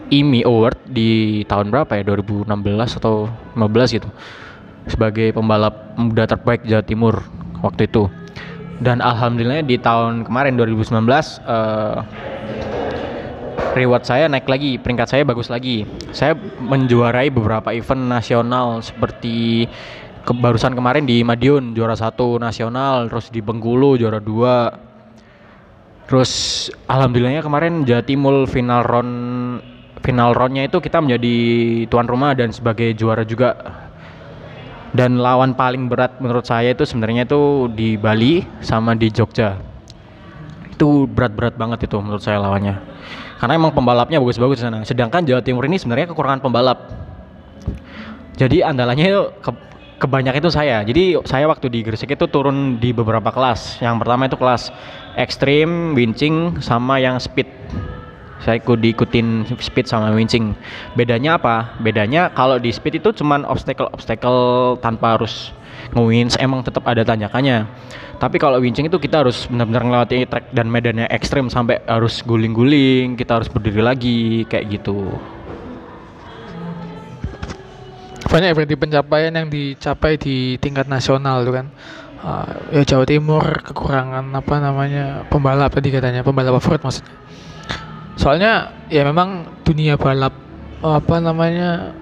IMI 0.07 0.41
Award 0.47 0.87
di 0.87 1.41
tahun 1.49 1.73
berapa 1.73 1.99
ya? 1.99 2.03
2016 2.05 2.47
atau 3.01 3.27
15 3.57 3.97
gitu. 3.97 4.09
Sebagai 4.87 5.35
pembalap 5.35 5.97
muda 5.99 6.23
terbaik 6.23 6.63
Jawa 6.63 6.83
Timur 6.85 7.19
waktu 7.59 7.91
itu. 7.91 8.07
Dan 8.77 9.01
alhamdulillah 9.01 9.65
di 9.65 9.81
tahun 9.81 10.29
kemarin 10.29 10.53
2019 10.53 10.93
uh, 11.49 12.05
reward 13.73 14.05
saya 14.05 14.29
naik 14.29 14.45
lagi 14.45 14.77
peringkat 14.77 15.07
saya 15.09 15.23
bagus 15.25 15.49
lagi. 15.49 15.83
Saya 16.13 16.37
menjuarai 16.61 17.33
beberapa 17.33 17.73
event 17.73 18.05
nasional 18.05 18.79
seperti 18.85 19.65
ke, 20.23 20.31
barusan 20.31 20.77
kemarin 20.77 21.03
di 21.03 21.25
Madiun 21.25 21.73
juara 21.73 21.97
satu 21.97 22.37
nasional 22.37 23.09
terus 23.11 23.33
di 23.33 23.41
Bengkulu 23.43 23.97
juara 23.97 24.21
dua 24.21 24.86
terus 26.07 26.31
alhamdulillahnya 26.87 27.43
kemarin 27.43 27.83
Jawa 27.83 28.03
Timur 28.03 28.47
final 28.47 28.81
round 28.87 29.13
final 30.07 30.31
roundnya 30.31 30.63
itu 30.71 30.79
kita 30.79 31.03
menjadi 31.03 31.35
tuan 31.91 32.07
rumah 32.07 32.31
dan 32.31 32.55
sebagai 32.55 32.95
juara 32.95 33.27
juga. 33.27 33.83
Dan 34.95 35.19
lawan 35.19 35.53
paling 35.53 35.91
berat 35.91 36.17
menurut 36.23 36.47
saya 36.47 36.71
itu 36.71 36.87
sebenarnya 36.87 37.27
itu 37.27 37.69
di 37.75 37.99
Bali 37.99 38.41
sama 38.63 38.95
di 38.95 39.11
Jogja. 39.11 39.59
Itu 40.73 41.05
berat-berat 41.11 41.59
banget 41.59 41.85
itu 41.91 41.99
menurut 41.99 42.23
saya 42.23 42.39
lawannya. 42.39 42.79
Karena 43.37 43.53
emang 43.59 43.75
pembalapnya 43.75 44.17
bagus-bagus 44.17 44.63
sana. 44.63 44.81
Sedangkan 44.87 45.27
Jawa 45.27 45.43
Timur 45.43 45.67
ini 45.67 45.77
sebenarnya 45.77 46.09
kekurangan 46.09 46.41
pembalap. 46.41 46.87
Jadi 48.39 48.63
andalannya 48.63 49.05
itu 49.05 49.23
ke, 49.43 49.51
kebanyakan 50.01 50.39
itu 50.41 50.51
saya. 50.55 50.81
Jadi 50.81 51.19
saya 51.27 51.45
waktu 51.45 51.67
di 51.69 51.85
Gresik 51.85 52.15
itu 52.17 52.25
turun 52.25 52.81
di 52.81 52.89
beberapa 52.95 53.29
kelas. 53.29 53.83
Yang 53.83 53.95
pertama 54.01 54.25
itu 54.25 54.37
kelas 54.39 54.73
ekstrim 55.17 55.97
winching 55.97 56.61
sama 56.61 57.01
yang 57.01 57.17
speed. 57.17 57.49
Saya 58.37 58.61
ikut 58.61 58.79
diikutin 58.79 59.49
speed 59.57 59.89
sama 59.89 60.13
winching 60.13 60.53
bedanya 60.93 61.41
apa? 61.41 61.73
Bedanya 61.81 62.29
kalau 62.31 62.61
di 62.61 62.69
speed 62.69 63.01
itu 63.01 63.09
cuman 63.11 63.43
obstacle 63.49 63.89
obstacle 63.91 64.77
tanpa 64.79 65.17
harus 65.17 65.51
ngewinch 65.97 66.37
emang 66.37 66.61
tetap 66.61 66.85
ada 66.85 67.01
tanjakannya. 67.01 67.65
Tapi 68.17 68.37
kalau 68.41 68.61
winching 68.61 68.89
itu 68.89 68.97
kita 68.97 69.25
harus 69.25 69.45
benar-benar 69.49 69.83
ngelewati 69.85 70.25
track 70.25 70.45
dan 70.53 70.69
medannya 70.69 71.05
ekstrim 71.09 71.49
sampai 71.49 71.81
harus 71.85 72.21
guling-guling 72.25 73.13
kita 73.17 73.41
harus 73.41 73.49
berdiri 73.49 73.81
lagi 73.81 74.45
kayak 74.49 74.81
gitu. 74.81 75.17
Banyak 78.27 78.53
berarti 78.53 78.75
pencapaian 78.75 79.33
yang 79.33 79.47
dicapai 79.47 80.19
di 80.19 80.59
tingkat 80.61 80.85
nasional 80.91 81.47
tuh 81.47 81.63
kan 81.63 81.67
uh, 82.23 82.73
ya 82.73 82.83
Jawa 82.85 83.05
Timur 83.05 83.43
kekurangan 83.61 84.31
apa 84.33 84.55
namanya 84.61 85.25
pembalap 85.27 85.73
tadi 85.73 85.89
katanya 85.93 86.21
pembalap 86.21 86.57
off 86.57 86.69
maksudnya. 86.69 87.15
Soalnya 88.17 88.73
ya 88.89 89.05
memang 89.05 89.61
dunia 89.61 89.95
balap 89.95 90.33
apa 90.81 91.15
namanya 91.21 91.93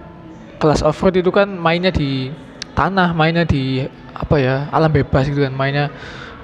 kelas 0.59 0.83
off-road 0.83 1.19
itu 1.19 1.31
kan 1.31 1.47
mainnya 1.51 1.91
di 1.91 2.31
tanah 2.75 3.11
mainnya 3.11 3.43
di 3.43 3.83
apa 4.15 4.35
ya 4.39 4.55
alam 4.71 4.91
bebas 4.91 5.27
gitu 5.27 5.43
kan. 5.43 5.51
Mainnya 5.51 5.91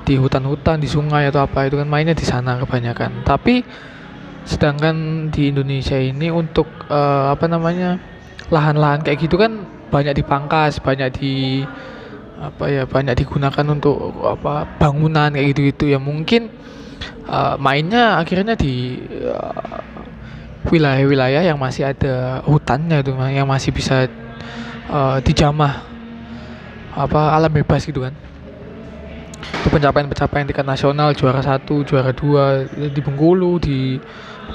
di 0.04 0.18
hutan-hutan 0.20 0.82
di 0.82 0.90
sungai 0.90 1.30
atau 1.30 1.46
apa 1.46 1.72
itu 1.72 1.80
kan 1.80 1.88
mainnya 1.88 2.12
di 2.18 2.26
sana 2.28 2.60
kebanyakan. 2.60 3.24
Tapi 3.24 3.64
sedangkan 4.44 5.30
di 5.30 5.54
Indonesia 5.54 5.96
ini 5.96 6.34
untuk 6.34 6.68
uh, 6.90 7.32
apa 7.32 7.46
namanya 7.46 8.02
lahan-lahan 8.52 9.06
kayak 9.06 9.24
gitu 9.24 9.38
kan 9.40 9.64
banyak 9.94 10.18
dipangkas 10.24 10.82
banyak 10.82 11.10
di 11.16 11.34
apa 12.42 12.74
ya 12.74 12.84
banyak 12.90 13.14
digunakan 13.22 13.66
untuk 13.70 14.18
apa 14.26 14.66
bangunan 14.82 15.30
kayak 15.30 15.48
gitu-gitu. 15.54 15.94
Ya 15.94 16.00
mungkin 16.02 16.50
uh, 17.30 17.56
mainnya 17.62 18.18
akhirnya 18.18 18.58
di 18.58 18.98
wilayah 20.66 21.06
wilayah-wilayah 21.06 21.42
yang 21.46 21.58
masih 21.62 21.90
ada 21.90 22.42
hutannya 22.46 23.02
itu 23.02 23.14
yang 23.34 23.46
masih 23.50 23.70
bisa 23.74 24.10
uh, 24.90 25.18
dijamah 25.22 25.86
apa 26.98 27.38
alam 27.38 27.54
bebas 27.54 27.86
gitu 27.86 28.02
kan. 28.02 28.14
Itu 29.62 29.70
pencapaian-pencapaian 29.70 30.50
tingkat 30.50 30.66
nasional 30.66 31.14
juara 31.14 31.42
satu 31.46 31.86
juara 31.86 32.14
dua 32.14 32.66
di 32.66 33.00
Bengkulu 33.02 33.62
di 33.62 34.02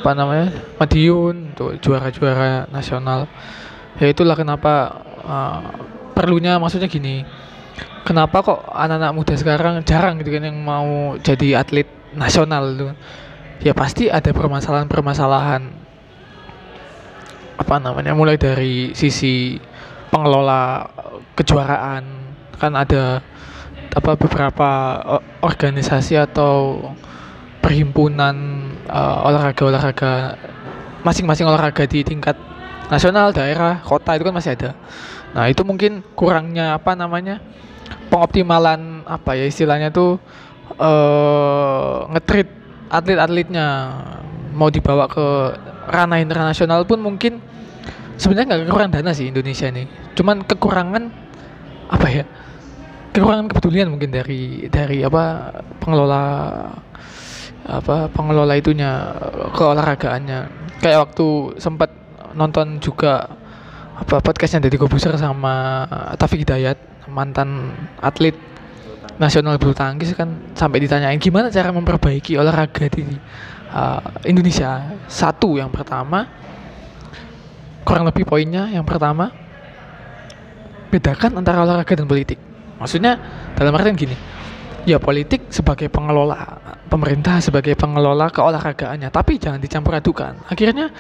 apa 0.03 0.11
namanya 0.13 0.51
Madiun 0.83 1.55
untuk 1.55 1.79
juara-juara 1.79 2.67
nasional. 2.71 3.31
Ya 3.97 4.13
itulah 4.13 4.37
kenapa 4.37 5.03
uh, 5.25 5.61
perlunya 6.13 6.61
maksudnya 6.61 6.87
gini 6.87 7.25
kenapa 8.07 8.43
kok 8.43 8.61
anak-anak 8.73 9.13
muda 9.13 9.35
sekarang 9.35 9.75
jarang 9.83 10.21
gitu 10.23 10.31
kan 10.37 10.49
yang 10.49 10.59
mau 10.61 11.19
jadi 11.21 11.61
atlet 11.61 11.89
nasional 12.15 12.73
itu 12.73 12.87
ya 13.65 13.73
pasti 13.73 14.09
ada 14.13 14.31
permasalahan-permasalahan 14.31 15.63
apa 17.57 17.75
namanya 17.81 18.13
mulai 18.13 18.37
dari 18.37 18.93
sisi 18.93 19.57
pengelola 20.13 20.87
kejuaraan 21.35 22.05
kan 22.57 22.73
ada 22.77 23.21
apa 23.97 24.13
beberapa 24.17 24.71
organisasi 25.41 26.21
atau 26.21 26.85
perhimpunan 27.65 28.37
uh, 28.87 29.27
olahraga-olahraga 29.27 30.37
masing-masing 31.01 31.49
olahraga 31.49 31.89
di 31.89 32.05
tingkat 32.05 32.37
nasional, 32.91 33.35
daerah, 33.35 33.83
kota 33.83 34.15
itu 34.15 34.23
kan 34.27 34.35
masih 34.35 34.55
ada. 34.55 34.71
Nah, 35.37 35.53
itu 35.53 35.61
mungkin 35.69 36.01
kurangnya 36.17 36.81
apa 36.81 36.97
namanya? 36.97 37.45
pengoptimalan 38.07 39.03
apa 39.07 39.35
ya 39.35 39.47
istilahnya 39.47 39.91
tuh 39.91 40.19
uh, 40.79 42.07
ngetrit 42.15 42.49
atlet-atletnya. 42.91 43.67
Mau 44.57 44.73
dibawa 44.73 45.05
ke 45.05 45.53
ranah 45.93 46.17
internasional 46.17 46.89
pun 46.89 46.97
mungkin 47.05 47.45
sebenarnya 48.17 48.57
nggak 48.57 48.63
kekurangan 48.65 48.95
dana 48.97 49.11
sih 49.13 49.29
Indonesia 49.29 49.69
ini. 49.69 49.85
Cuman 50.17 50.49
kekurangan 50.49 51.03
apa 51.93 52.07
ya? 52.09 52.25
Kekurangan 53.13 53.53
kepedulian 53.53 53.93
mungkin 53.93 54.17
dari 54.17 54.65
dari 54.73 55.05
apa 55.05 55.53
pengelola 55.77 56.25
apa 57.69 58.09
pengelola 58.09 58.57
itunya 58.57 59.13
keolahragaannya. 59.53 60.41
Kayak 60.81 61.13
waktu 61.13 61.27
sempat 61.61 61.93
nonton 62.33 62.81
juga 62.81 63.29
apa 63.97 64.21
podcastnya 64.21 64.69
dari 64.69 64.77
Kobuser 64.77 65.17
sama 65.17 65.89
Taufik 66.21 66.45
Hidayat 66.45 67.09
mantan 67.09 67.73
atlet 67.97 68.37
nasional 69.17 69.57
bulu 69.57 69.73
tangkis 69.73 70.13
kan 70.13 70.53
sampai 70.53 70.85
ditanyain 70.85 71.17
gimana 71.17 71.49
cara 71.49 71.73
memperbaiki 71.73 72.37
olahraga 72.37 72.93
di 72.93 73.09
uh, 73.73 74.01
Indonesia. 74.29 74.93
Satu 75.09 75.57
yang 75.57 75.73
pertama 75.73 76.29
kurang 77.89 78.05
lebih 78.05 78.29
poinnya 78.29 78.69
yang 78.69 78.85
pertama 78.85 79.33
bedakan 80.93 81.41
antara 81.41 81.65
olahraga 81.65 81.97
dan 81.97 82.05
politik. 82.05 82.37
Maksudnya 82.77 83.17
dalam 83.57 83.73
artian 83.73 83.97
gini, 83.97 84.17
ya 84.85 85.01
politik 85.01 85.49
sebagai 85.49 85.89
pengelola, 85.89 86.61
pemerintah 86.93 87.41
sebagai 87.41 87.73
pengelola 87.73 88.29
keolahragaannya, 88.29 89.09
tapi 89.09 89.41
jangan 89.41 89.57
dicampur 89.57 89.97
adukan. 89.97 90.45
Akhirnya 90.53 90.93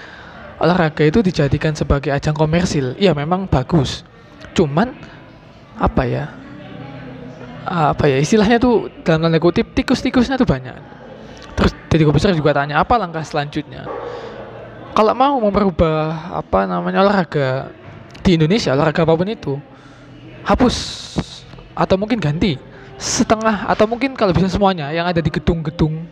olahraga 0.62 1.04
itu 1.04 1.20
dijadikan 1.20 1.76
sebagai 1.76 2.12
ajang 2.12 2.36
komersil. 2.36 2.96
Ya 2.96 3.12
memang 3.12 3.48
bagus. 3.48 4.04
Cuman 4.56 4.96
apa 5.76 6.02
ya? 6.08 6.46
apa 7.66 8.06
ya 8.06 8.22
istilahnya 8.22 8.62
tuh 8.62 8.86
dalam 9.02 9.26
tanda 9.26 9.42
kutip 9.42 9.74
tikus-tikusnya 9.74 10.38
tuh 10.38 10.46
banyak 10.46 10.78
terus 11.58 11.74
jadi 11.90 12.06
besar 12.06 12.30
juga 12.32 12.54
tanya 12.54 12.78
apa 12.78 12.94
langkah 12.94 13.26
selanjutnya 13.26 13.90
kalau 14.94 15.12
mau 15.18 15.34
memperubah 15.42 16.30
apa 16.38 16.64
namanya 16.70 17.02
olahraga 17.02 17.74
di 18.22 18.38
Indonesia 18.38 18.70
olahraga 18.70 19.02
apa 19.02 19.18
pun 19.18 19.28
itu 19.28 19.54
hapus 20.46 20.76
atau 21.74 21.98
mungkin 21.98 22.22
ganti 22.22 22.54
setengah 22.96 23.66
atau 23.68 23.84
mungkin 23.90 24.14
kalau 24.14 24.32
bisa 24.32 24.48
semuanya 24.48 24.94
yang 24.94 25.04
ada 25.04 25.18
di 25.18 25.28
gedung-gedung 25.28 26.06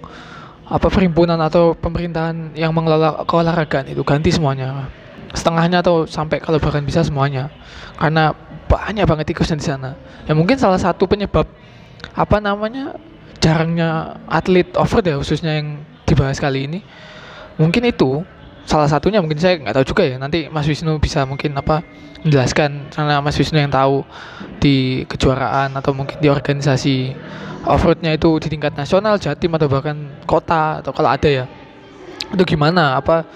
apa 0.64 0.88
perhimpunan 0.88 1.36
atau 1.44 1.76
pemerintahan 1.76 2.56
yang 2.56 2.72
mengelola 2.72 3.24
keolahragaan 3.28 3.92
itu 3.92 4.00
ganti 4.00 4.32
semuanya 4.32 4.88
setengahnya 5.34 5.82
atau 5.82 6.06
sampai 6.06 6.38
kalau 6.38 6.62
bahkan 6.62 6.86
bisa 6.86 7.02
semuanya 7.02 7.50
karena 7.98 8.32
banyak 8.70 9.04
banget 9.04 9.26
tikusnya 9.34 9.58
di 9.58 9.66
sana. 9.66 9.90
Ya 10.24 10.32
mungkin 10.32 10.56
salah 10.56 10.78
satu 10.78 11.04
penyebab 11.10 11.44
apa 12.14 12.38
namanya 12.38 12.96
jarangnya 13.42 14.18
atlet 14.30 14.70
off 14.78 14.94
ya 15.02 15.18
khususnya 15.18 15.58
yang 15.60 15.82
dibahas 16.06 16.38
kali 16.38 16.70
ini. 16.70 16.80
Mungkin 17.58 17.86
itu 17.86 18.22
salah 18.64 18.88
satunya 18.88 19.20
mungkin 19.20 19.36
saya 19.36 19.60
nggak 19.60 19.74
tahu 19.76 19.86
juga 19.94 20.02
ya. 20.08 20.16
Nanti 20.16 20.48
Mas 20.48 20.66
Wisnu 20.68 20.96
bisa 21.00 21.24
mungkin 21.28 21.52
apa 21.56 21.84
menjelaskan 22.24 22.88
karena 22.92 23.20
Mas 23.20 23.36
Wisnu 23.36 23.60
yang 23.60 23.72
tahu 23.72 24.02
di 24.60 25.04
kejuaraan 25.08 25.76
atau 25.76 25.92
mungkin 25.92 26.16
di 26.18 26.28
organisasi 26.32 27.12
offroadnya 27.68 28.16
itu 28.16 28.28
di 28.40 28.48
tingkat 28.52 28.76
nasional 28.76 29.20
Jatim 29.20 29.52
atau 29.56 29.68
bahkan 29.68 29.96
kota 30.24 30.80
atau 30.80 30.92
kalau 30.92 31.12
ada 31.12 31.28
ya. 31.28 31.44
Itu 32.32 32.42
gimana? 32.48 32.96
Apa 32.96 33.28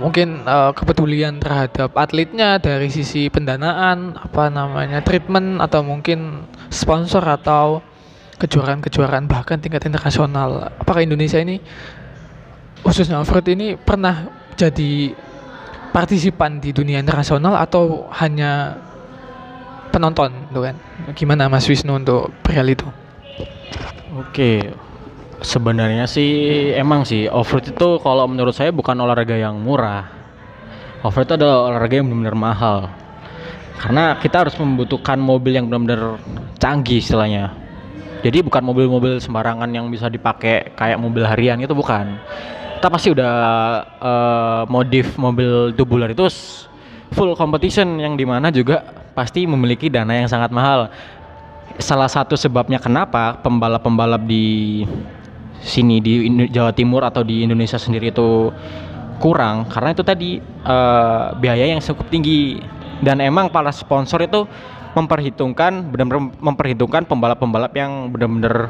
mungkin 0.00 0.42
uh, 0.42 0.74
kepedulian 0.74 1.38
terhadap 1.38 1.94
atletnya 1.94 2.58
dari 2.58 2.90
sisi 2.90 3.30
pendanaan 3.30 4.18
apa 4.18 4.50
namanya 4.50 4.98
treatment 5.06 5.62
atau 5.62 5.86
mungkin 5.86 6.50
sponsor 6.66 7.22
atau 7.22 7.78
kejuaraan-kejuaraan 8.40 9.28
bahkan 9.30 9.60
tingkat 9.60 9.84
internasional? 9.86 10.72
Apakah 10.80 11.04
Indonesia 11.04 11.38
ini 11.38 11.60
khususnya 12.84 13.16
offroad 13.16 13.48
ini 13.48 13.80
pernah 13.80 14.43
jadi 14.56 15.14
partisipan 15.94 16.58
di 16.58 16.74
dunia 16.74 16.98
internasional 16.98 17.58
atau 17.58 18.10
hanya 18.18 18.78
penonton 19.94 20.30
gitu 20.50 20.60
kan 20.62 20.74
gimana 21.14 21.46
Mas 21.46 21.70
Wisnu 21.70 21.94
untuk 22.02 22.34
perihal 22.42 22.66
itu 22.66 22.86
Oke, 24.14 24.70
sebenarnya 25.42 26.06
sih 26.06 26.70
emang 26.70 27.02
sih 27.02 27.26
offroad 27.26 27.66
itu 27.66 27.98
kalau 27.98 28.30
menurut 28.30 28.54
saya 28.54 28.70
bukan 28.70 28.94
olahraga 28.94 29.34
yang 29.34 29.58
murah. 29.58 30.06
Offroad 31.02 31.26
itu 31.26 31.34
adalah 31.34 31.66
olahraga 31.66 31.98
yang 31.98 32.06
benar-benar 32.06 32.38
mahal. 32.38 32.78
Karena 33.74 34.14
kita 34.22 34.46
harus 34.46 34.54
membutuhkan 34.54 35.18
mobil 35.18 35.58
yang 35.58 35.66
benar-benar 35.66 36.22
canggih 36.62 37.02
istilahnya. 37.02 37.58
Jadi 38.22 38.46
bukan 38.46 38.62
mobil-mobil 38.62 39.18
sembarangan 39.18 39.66
yang 39.74 39.90
bisa 39.90 40.06
dipakai 40.06 40.70
kayak 40.78 41.02
mobil 41.02 41.26
harian 41.26 41.58
itu 41.58 41.74
bukan. 41.74 42.14
Kita 42.84 42.92
pasti 42.92 43.16
udah 43.16 43.32
uh, 43.96 44.62
modif 44.68 45.16
mobil 45.16 45.72
tubular 45.72 46.12
itu 46.12 46.28
full 47.16 47.32
competition 47.32 47.96
yang 47.96 48.12
di 48.12 48.28
mana 48.28 48.52
juga 48.52 48.84
pasti 49.16 49.48
memiliki 49.48 49.88
dana 49.88 50.12
yang 50.12 50.28
sangat 50.28 50.52
mahal. 50.52 50.92
Salah 51.80 52.12
satu 52.12 52.36
sebabnya 52.36 52.76
kenapa 52.76 53.40
pembalap-pembalap 53.40 54.28
di 54.28 54.84
sini 55.64 55.96
di 55.96 56.28
Jawa 56.52 56.76
Timur 56.76 57.08
atau 57.08 57.24
di 57.24 57.48
Indonesia 57.48 57.80
sendiri 57.80 58.12
itu 58.12 58.52
kurang 59.16 59.64
karena 59.72 59.96
itu 59.96 60.04
tadi 60.04 60.44
uh, 60.68 61.32
biaya 61.40 61.64
yang 61.64 61.80
cukup 61.80 62.12
tinggi. 62.12 62.60
Dan 63.00 63.24
emang 63.24 63.48
para 63.48 63.72
sponsor 63.72 64.28
itu 64.28 64.44
memperhitungkan 64.92 65.88
benar-benar 65.88 66.36
memperhitungkan 66.36 67.08
pembalap-pembalap 67.08 67.72
yang 67.80 68.12
benar-benar 68.12 68.68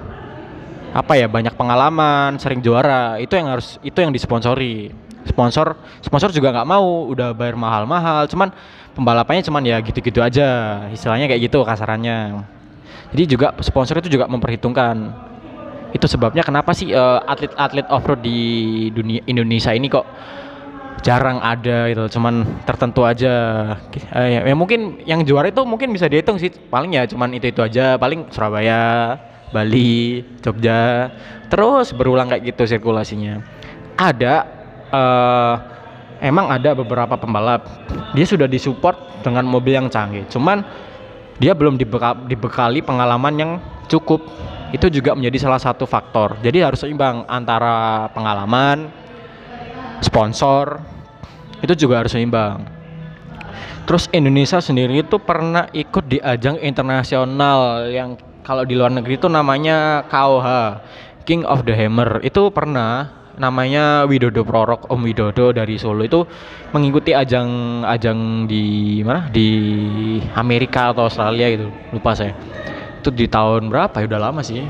apa 0.94 1.18
ya 1.18 1.26
banyak 1.26 1.58
pengalaman 1.58 2.38
sering 2.38 2.62
juara 2.62 3.18
itu 3.18 3.34
yang 3.34 3.50
harus 3.50 3.82
itu 3.82 3.98
yang 3.98 4.14
disponsori 4.14 4.94
sponsor 5.26 5.74
sponsor 5.98 6.30
juga 6.30 6.54
nggak 6.54 6.68
mau 6.70 7.10
udah 7.10 7.34
bayar 7.34 7.58
mahal-mahal 7.58 8.30
cuman 8.30 8.54
pembalapannya 8.94 9.42
cuman 9.42 9.62
ya 9.66 9.82
gitu-gitu 9.82 10.22
aja 10.22 10.86
istilahnya 10.94 11.26
kayak 11.26 11.50
gitu 11.50 11.66
kasarannya 11.66 12.46
jadi 13.14 13.30
juga 13.30 13.54
sponsor 13.62 14.02
itu 14.02 14.10
juga 14.10 14.26
memperhitungkan. 14.26 15.14
Itu 15.94 16.10
sebabnya 16.10 16.42
kenapa 16.42 16.74
sih 16.74 16.90
uh, 16.90 17.22
atlet-atlet 17.22 17.86
off-road 17.86 18.26
di 18.26 18.38
dunia 18.90 19.22
Indonesia 19.30 19.70
ini 19.70 19.86
kok 19.86 20.02
jarang 21.06 21.38
ada 21.38 21.86
gitu, 21.94 22.18
cuman 22.18 22.42
tertentu 22.66 23.06
aja. 23.06 23.32
Uh, 24.10 24.26
ya, 24.26 24.40
ya 24.42 24.54
mungkin 24.58 24.98
yang 25.06 25.22
juara 25.22 25.54
itu 25.54 25.62
mungkin 25.62 25.94
bisa 25.94 26.10
dihitung 26.10 26.42
sih, 26.42 26.50
paling 26.50 26.98
ya 26.98 27.06
cuman 27.06 27.38
itu-itu 27.38 27.62
aja, 27.62 27.94
paling 27.94 28.26
Surabaya, 28.34 29.14
Bali, 29.54 30.26
Jogja, 30.42 31.14
terus 31.46 31.94
berulang 31.94 32.26
kayak 32.26 32.42
gitu 32.50 32.66
sirkulasinya. 32.66 33.38
Ada 33.94 34.34
uh, 34.90 35.54
emang 36.18 36.50
ada 36.50 36.75
beberapa 36.75 37.14
pembalap. 37.14 37.87
Dia 38.18 38.26
sudah 38.26 38.50
disupport 38.50 39.23
dengan 39.23 39.46
mobil 39.46 39.78
yang 39.78 39.87
canggih, 39.87 40.26
cuman 40.26 40.66
dia 41.38 41.54
belum 41.54 41.78
dibekali, 41.78 42.34
dibekali 42.34 42.83
pengalaman 42.83 43.35
yang 43.38 43.52
cukup. 43.87 44.26
Itu 44.74 44.90
juga 44.90 45.14
menjadi 45.14 45.46
salah 45.46 45.62
satu 45.62 45.87
faktor. 45.87 46.35
Jadi 46.42 46.59
harus 46.59 46.83
seimbang 46.83 47.22
antara 47.31 48.11
pengalaman 48.11 48.90
sponsor 50.02 50.83
itu 51.62 51.87
juga 51.87 52.02
harus 52.02 52.11
seimbang. 52.11 52.66
Terus 53.85 54.09
Indonesia 54.11 54.59
sendiri 54.59 55.05
itu 55.05 55.16
pernah 55.20 55.70
ikut 55.70 56.05
di 56.11 56.18
ajang 56.18 56.59
internasional 56.59 57.87
yang 57.87 58.18
kalau 58.44 58.62
di 58.68 58.76
luar 58.76 58.92
negeri 58.92 59.16
itu 59.16 59.26
namanya 59.26 60.04
KOH 60.12 60.48
King 61.24 61.48
of 61.48 61.64
the 61.64 61.72
Hammer. 61.72 62.20
Itu 62.20 62.52
pernah 62.52 63.09
namanya 63.40 64.04
Widodo 64.07 64.44
Prorok 64.44 64.92
Om 64.92 65.00
Widodo 65.00 65.50
dari 65.50 65.80
Solo. 65.80 66.04
Itu 66.04 66.28
mengikuti 66.76 67.16
ajang 67.16 67.83
ajang 67.88 68.44
di 68.44 69.00
mana? 69.00 69.33
Di 69.33 69.48
Amerika 70.37 70.92
atau 70.92 71.09
Australia 71.09 71.48
gitu. 71.57 71.72
Lupa 71.90 72.12
saya. 72.12 72.37
Itu 73.00 73.09
di 73.11 73.24
tahun 73.26 73.72
berapa 73.72 74.04
ya? 74.04 74.07
Udah 74.07 74.20
lama 74.30 74.44
sih 74.44 74.61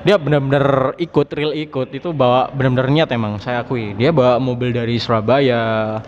dia 0.00 0.16
benar-benar 0.16 0.96
ikut 0.96 1.28
real 1.36 1.52
ikut. 1.52 1.92
Itu 1.92 2.16
bawa 2.16 2.48
benar-benar 2.52 2.88
niat 2.88 3.08
emang 3.12 3.36
saya 3.36 3.64
akui. 3.64 3.92
Dia 3.96 4.12
bawa 4.12 4.40
mobil 4.40 4.72
dari 4.72 4.96
Surabaya. 4.96 5.98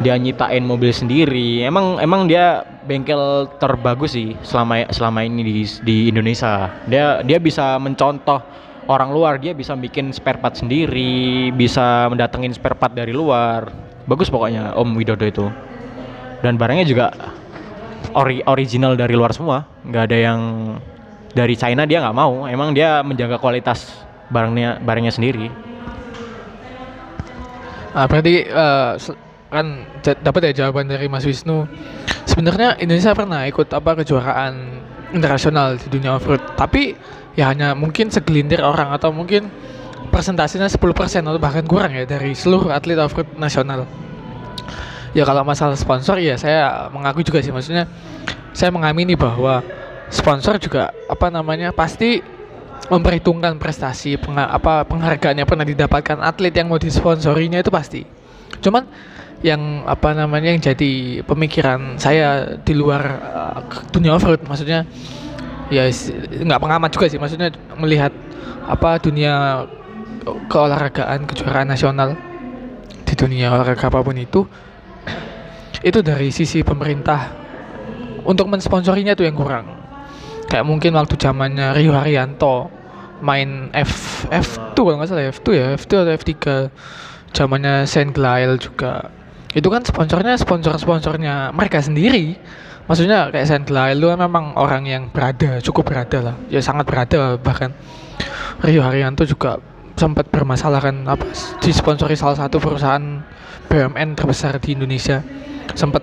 Dia 0.00 0.16
nyitain 0.16 0.64
mobil 0.64 0.90
sendiri. 0.90 1.62
Emang 1.62 2.00
emang 2.00 2.24
dia 2.24 2.64
bengkel 2.88 3.46
terbagus 3.60 4.16
sih 4.16 4.32
selama 4.42 4.88
selama 4.90 5.22
ini 5.22 5.44
di 5.44 5.56
di 5.84 5.96
Indonesia. 6.10 6.72
Dia 6.88 7.20
dia 7.22 7.38
bisa 7.38 7.76
mencontoh 7.78 8.40
orang 8.90 9.14
luar. 9.14 9.38
Dia 9.38 9.54
bisa 9.54 9.76
bikin 9.78 10.10
spare 10.10 10.40
part 10.40 10.58
sendiri 10.58 11.52
bisa 11.54 12.10
mendatengin 12.10 12.50
spare 12.50 12.74
part 12.74 12.96
dari 12.96 13.14
luar. 13.14 13.70
Bagus 14.08 14.32
pokoknya 14.32 14.74
Om 14.74 14.96
Widodo 14.98 15.26
itu. 15.28 15.46
Dan 16.40 16.56
barangnya 16.56 16.88
juga 16.88 17.12
ori 18.16 18.42
original 18.48 18.96
dari 18.98 19.14
luar 19.14 19.30
semua. 19.30 19.62
Nggak 19.86 20.04
ada 20.10 20.18
yang 20.18 20.40
dari 21.34 21.54
China 21.54 21.86
dia 21.86 22.02
nggak 22.02 22.16
mau. 22.16 22.46
Emang 22.46 22.74
dia 22.74 23.02
menjaga 23.02 23.38
kualitas 23.38 23.90
barangnya 24.30 24.82
barangnya 24.82 25.12
sendiri. 25.14 25.46
Nah, 27.90 28.06
berarti 28.06 28.46
uh, 28.46 28.94
kan 29.50 29.82
dapat 30.22 30.54
ya 30.54 30.64
jawaban 30.64 30.86
dari 30.86 31.10
Mas 31.10 31.26
Wisnu. 31.26 31.66
Sebenarnya 32.22 32.78
Indonesia 32.78 33.10
pernah 33.10 33.42
ikut 33.50 33.66
apa 33.74 33.98
kejuaraan 33.98 34.54
internasional 35.10 35.74
di 35.74 35.90
dunia 35.90 36.14
off-road. 36.14 36.54
Tapi 36.54 36.94
ya 37.34 37.50
hanya 37.50 37.74
mungkin 37.74 38.14
segelintir 38.14 38.62
orang 38.62 38.94
atau 38.94 39.10
mungkin 39.10 39.50
presentasinya 40.14 40.70
10% 40.70 40.78
atau 41.26 41.40
bahkan 41.42 41.66
kurang 41.66 41.94
ya 41.94 42.06
dari 42.06 42.34
seluruh 42.34 42.70
atlet 42.70 42.98
off-road 42.98 43.26
nasional. 43.34 43.86
Ya 45.10 45.26
kalau 45.26 45.42
masalah 45.42 45.74
sponsor 45.74 46.22
ya 46.22 46.38
saya 46.38 46.86
mengaku 46.94 47.26
juga 47.26 47.42
sih. 47.42 47.50
Maksudnya 47.50 47.90
saya 48.54 48.70
mengamini 48.70 49.18
bahwa 49.18 49.66
sponsor 50.10 50.58
juga 50.58 50.90
apa 51.06 51.30
namanya 51.30 51.70
pasti 51.70 52.20
memperhitungkan 52.90 53.56
prestasi 53.62 54.18
peng, 54.18 54.34
apa 54.34 54.82
penghargaan 54.82 55.38
yang 55.38 55.48
pernah 55.48 55.62
didapatkan. 55.62 56.18
Atlet 56.18 56.50
yang 56.50 56.66
mau 56.66 56.82
disponsorinya 56.82 57.62
itu 57.62 57.70
pasti. 57.70 58.02
Cuman 58.58 58.84
yang 59.40 59.86
apa 59.88 60.12
namanya 60.12 60.52
yang 60.52 60.60
jadi 60.60 61.24
pemikiran 61.24 61.96
saya 61.96 62.58
di 62.60 62.76
luar 62.76 63.02
uh, 63.32 63.58
dunia 63.88 64.12
off-road 64.20 64.44
maksudnya 64.44 64.84
ya 65.72 65.88
nggak 66.44 66.60
pengamat 66.60 66.90
juga 66.92 67.06
sih. 67.08 67.16
Maksudnya 67.22 67.54
melihat 67.78 68.10
apa 68.66 68.98
dunia 68.98 69.64
keolahragaan 70.50 71.24
kejuaraan 71.30 71.70
nasional 71.70 72.18
di 73.06 73.14
dunia 73.16 73.54
olahraga 73.54 73.88
apa 73.88 74.04
pun 74.04 74.18
itu 74.18 74.44
itu 75.80 75.98
dari 76.04 76.28
sisi 76.28 76.60
pemerintah 76.60 77.32
untuk 78.28 78.44
mensponsorinya 78.52 79.16
itu 79.16 79.24
yang 79.24 79.32
kurang 79.32 79.79
kayak 80.50 80.66
mungkin 80.66 80.98
waktu 80.98 81.14
zamannya 81.14 81.72
Rio 81.78 81.94
Haryanto 81.94 82.68
main 83.22 83.70
F 83.70 84.26
F2 84.26 84.74
kalau 84.74 84.96
nggak 84.98 85.08
salah 85.08 85.30
F2 85.30 85.48
ya 85.54 85.66
F2 85.78 85.92
atau 86.02 86.12
F3 86.18 86.32
zamannya 87.30 87.86
Saint 87.86 88.10
Glail 88.10 88.58
juga. 88.58 89.08
Itu 89.50 89.70
kan 89.70 89.82
sponsornya 89.82 90.34
sponsor 90.38 90.78
sponsornya 90.78 91.54
mereka 91.54 91.82
sendiri. 91.82 92.38
Maksudnya 92.90 93.30
kayak 93.30 93.46
Sandla 93.46 93.94
itu 93.94 94.10
kan 94.10 94.18
memang 94.18 94.58
orang 94.58 94.82
yang 94.82 95.14
berada 95.14 95.62
cukup 95.62 95.94
berada 95.94 96.18
lah. 96.18 96.34
Ya 96.50 96.58
sangat 96.58 96.90
berada 96.90 97.38
bahkan. 97.38 97.70
Rio 98.60 98.84
Haryanto 98.84 99.24
juga 99.24 99.56
sempat 99.96 100.28
bermasalah 100.28 100.80
kan 100.84 101.08
apa 101.08 101.24
disponsori 101.64 102.12
salah 102.12 102.36
satu 102.36 102.60
perusahaan 102.60 103.24
BUMN 103.70 104.18
terbesar 104.18 104.58
di 104.58 104.74
Indonesia. 104.74 105.22
Sempat 105.72 106.02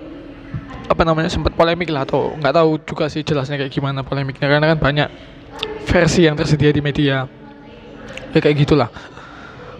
apa 0.87 1.01
namanya 1.03 1.27
sempat 1.27 1.51
polemik 1.53 1.91
lah 1.91 2.07
atau 2.07 2.31
nggak 2.39 2.53
tahu 2.55 2.71
juga 2.87 3.05
sih 3.11 3.21
jelasnya 3.21 3.59
kayak 3.59 3.71
gimana 3.71 4.07
polemiknya 4.07 4.47
karena 4.47 4.71
kan 4.71 4.79
banyak 4.79 5.09
versi 5.83 6.23
yang 6.23 6.39
tersedia 6.39 6.71
di 6.71 6.79
media 6.79 7.27
ya 8.31 8.39
kayak 8.39 8.67
gitulah. 8.67 8.89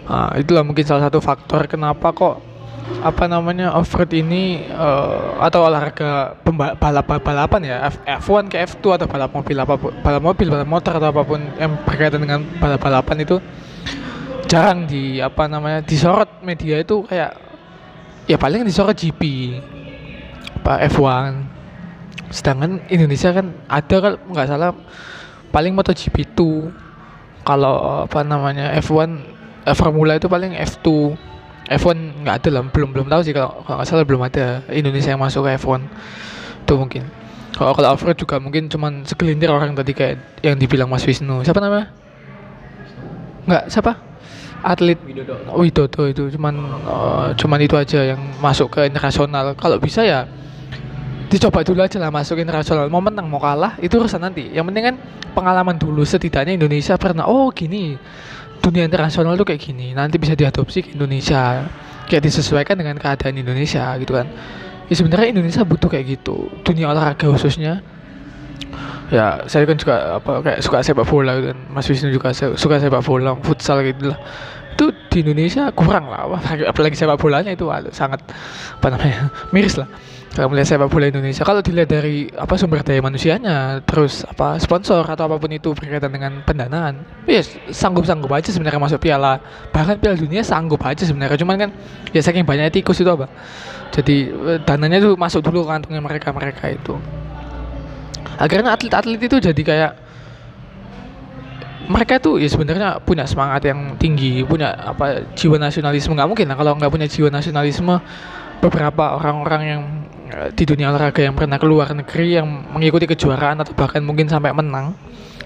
Nah, 0.08 0.32
itulah 0.40 0.64
mungkin 0.64 0.84
salah 0.88 1.08
satu 1.08 1.20
faktor 1.20 1.68
kenapa 1.68 2.16
kok 2.16 2.40
apa 3.04 3.28
namanya 3.28 3.76
off-road 3.76 4.10
ini 4.16 4.64
uh, 4.72 5.36
atau 5.44 5.68
olahraga 5.68 6.40
balap 6.80 7.06
balapan 7.20 7.60
ya 7.62 7.76
F, 7.92 8.00
F1 8.24 8.48
ke 8.48 8.56
F2 8.64 8.96
atau 8.96 9.06
balap 9.06 9.30
mobil 9.30 9.56
apa 9.60 9.76
balap 9.76 10.22
mobil 10.24 10.48
balap 10.48 10.64
motor 10.64 10.96
atau 10.96 11.12
apa 11.12 11.22
pun 11.22 11.40
yang 11.60 11.76
berkaitan 11.84 12.24
dengan 12.24 12.40
balap 12.58 12.80
balapan 12.80 13.22
itu 13.22 13.36
jarang 14.48 14.88
di 14.88 15.20
apa 15.20 15.44
namanya 15.44 15.84
disorot 15.84 16.40
media 16.40 16.80
itu 16.80 17.04
kayak 17.04 17.36
ya 18.24 18.40
paling 18.40 18.64
di 18.64 18.72
Sora 18.72 18.96
GP 18.96 19.22
apa 20.58 20.84
F1 20.90 21.06
sedangkan 22.28 22.84
Indonesia 22.92 23.32
kan 23.32 23.56
ada 23.70 23.96
kalau 24.02 24.18
nggak 24.28 24.46
salah 24.50 24.70
paling 25.48 25.72
MotoGP 25.72 26.36
2 26.36 27.46
kalau 27.46 28.04
apa 28.04 28.20
namanya 28.20 28.76
F1 28.76 29.08
eh, 29.64 29.72
Formula 29.72 30.18
itu 30.18 30.28
paling 30.28 30.52
F2 30.52 31.16
F1 31.68 32.24
nggak 32.24 32.36
ada 32.44 32.48
lah 32.52 32.62
belum 32.68 32.92
belum 32.92 33.06
tahu 33.08 33.20
sih 33.24 33.32
kalau 33.32 33.64
kalau 33.64 33.80
nggak 33.80 33.88
salah 33.88 34.04
belum 34.04 34.22
ada 34.24 34.60
Indonesia 34.72 35.12
yang 35.12 35.22
masuk 35.22 35.48
ke 35.48 35.56
F1 35.56 35.80
itu 36.68 36.76
mungkin. 36.76 37.04
Kalau 37.56 37.72
kalau 37.72 37.96
off 37.96 38.04
juga 38.12 38.36
mungkin 38.36 38.68
cuman 38.68 39.08
segelintir 39.08 39.48
orang 39.48 39.72
tadi 39.72 39.96
kayak 39.96 40.44
yang 40.44 40.60
dibilang 40.60 40.92
Mas 40.92 41.08
Wisnu. 41.08 41.40
Siapa 41.40 41.64
namanya? 41.64 41.88
Nggak 43.48 43.72
siapa? 43.72 43.96
Atlet 44.60 45.00
Widodo 45.56 46.12
itu 46.12 46.28
cuman 46.36 46.54
eh, 46.84 47.26
cuman 47.40 47.58
itu 47.64 47.74
aja 47.80 48.04
yang 48.04 48.20
masuk 48.44 48.76
ke 48.76 48.84
internasional. 48.84 49.56
Kalau 49.56 49.80
bisa 49.80 50.04
ya 50.04 50.28
dicoba 51.28 51.60
dulu 51.60 51.84
aja 51.84 52.00
lah 52.00 52.08
masuk 52.08 52.40
internasional 52.40 52.88
mau 52.88 53.04
menang 53.04 53.28
mau 53.28 53.38
kalah 53.38 53.76
itu 53.78 54.00
urusan 54.00 54.20
nanti. 54.24 54.48
Yang 54.50 54.64
penting 54.72 54.84
kan 54.84 54.94
pengalaman 55.36 55.76
dulu 55.76 56.02
setidaknya 56.02 56.56
Indonesia 56.56 56.96
pernah 56.96 57.28
oh 57.28 57.52
gini. 57.52 57.96
Dunia 58.58 58.82
internasional 58.84 59.38
tuh 59.38 59.46
kayak 59.46 59.62
gini 59.62 59.94
nanti 59.94 60.18
bisa 60.18 60.34
diadopsi 60.34 60.82
ke 60.82 60.88
Indonesia. 60.96 61.68
Kayak 62.08 62.22
disesuaikan 62.24 62.74
dengan 62.80 62.96
keadaan 62.96 63.36
Indonesia 63.36 63.94
gitu 64.00 64.16
kan. 64.16 64.26
Ya 64.88 64.94
sebenarnya 64.96 65.28
Indonesia 65.30 65.62
butuh 65.62 65.92
kayak 65.92 66.18
gitu. 66.18 66.48
Dunia 66.64 66.90
olahraga 66.90 67.28
khususnya. 67.28 67.84
Ya 69.12 69.44
saya 69.48 69.64
kan 69.64 69.76
juga 69.76 70.20
apa 70.20 70.40
kayak 70.44 70.60
suka 70.64 70.80
sepak 70.80 71.04
bola 71.04 71.36
gitu 71.38 71.52
kan. 71.52 71.58
Mas 71.68 71.86
Wisnu 71.86 72.08
juga 72.08 72.32
suka 72.34 72.80
sepak 72.80 73.04
bola 73.04 73.36
futsal 73.44 73.84
gitu 73.84 74.12
lah 74.12 74.20
itu 74.78 74.94
di 75.10 75.26
Indonesia 75.26 75.74
kurang 75.74 76.06
lah 76.06 76.38
apalagi, 76.38 76.94
sepak 76.94 77.18
bolanya 77.18 77.50
itu 77.50 77.66
sangat 77.90 78.22
apa 78.78 78.86
namanya 78.94 79.26
miris 79.50 79.74
lah 79.74 79.90
kalau 80.38 80.54
melihat 80.54 80.78
sepak 80.78 80.86
bola 80.86 81.10
Indonesia 81.10 81.42
kalau 81.42 81.58
dilihat 81.58 81.90
dari 81.90 82.30
apa 82.30 82.54
sumber 82.54 82.86
daya 82.86 83.02
manusianya 83.02 83.82
terus 83.82 84.22
apa 84.22 84.54
sponsor 84.62 85.02
atau 85.02 85.26
apa 85.26 85.34
pun 85.34 85.50
itu 85.50 85.74
berkaitan 85.74 86.14
dengan 86.14 86.46
pendanaan 86.46 87.02
ya 87.26 87.42
sanggup 87.74 88.06
sanggup 88.06 88.30
aja 88.30 88.54
sebenarnya 88.54 88.78
masuk 88.78 89.02
piala. 89.02 89.42
Bahkan 89.74 89.98
piala 89.98 90.14
dunia 90.14 90.46
sanggup 90.46 90.78
aja 90.86 91.02
sebenarnya 91.02 91.42
cuman 91.42 91.66
kan 91.66 91.70
ya 92.14 92.22
saking 92.22 92.46
banyaknya 92.46 92.70
tikus 92.70 93.02
itu 93.02 93.10
apa. 93.10 93.26
Jadi 93.90 94.30
eh, 94.30 94.58
dananya 94.62 95.10
tuh 95.10 95.18
masuk 95.18 95.42
dulu 95.42 95.66
kantongnya 95.66 96.06
mereka 96.06 96.30
mereka 96.30 96.70
itu. 96.70 96.94
Akhirnya 98.38 98.78
atlet-atlet 98.78 99.18
itu 99.18 99.42
jadi 99.42 99.62
kayak 99.66 99.92
mereka 101.90 102.22
tuh 102.22 102.38
ya 102.38 102.46
sebenarnya 102.46 103.02
punya 103.02 103.26
semangat 103.26 103.66
yang 103.66 103.98
tinggi 103.98 104.46
punya 104.46 104.70
apa 104.70 105.26
jiwa 105.34 105.58
nasionalisme. 105.58 106.14
Nggak 106.14 106.30
mungkin 106.30 106.46
lah 106.46 106.54
kalau 106.54 106.78
nggak 106.78 106.94
punya 106.94 107.10
jiwa 107.10 107.26
nasionalisme 107.26 107.98
beberapa 108.62 109.18
orang-orang 109.18 109.62
yang 109.66 109.82
di 110.54 110.64
dunia 110.64 110.92
olahraga 110.92 111.24
yang 111.24 111.34
pernah 111.34 111.56
keluar 111.56 111.90
negeri 111.92 112.38
yang 112.40 112.46
mengikuti 112.72 113.08
kejuaraan 113.08 113.64
atau 113.64 113.72
bahkan 113.72 114.04
mungkin 114.04 114.28
sampai 114.28 114.52
menang 114.52 114.94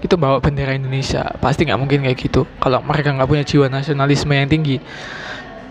itu 0.03 0.19
bawa 0.19 0.43
bendera 0.43 0.75
Indonesia. 0.75 1.23
Pasti 1.39 1.63
nggak 1.63 1.79
mungkin 1.79 2.03
kayak 2.03 2.17
gitu. 2.19 2.43
Kalau 2.59 2.83
mereka 2.83 3.15
nggak 3.15 3.29
punya 3.29 3.43
jiwa 3.47 3.71
nasionalisme 3.71 4.35
yang 4.35 4.51
tinggi. 4.51 4.77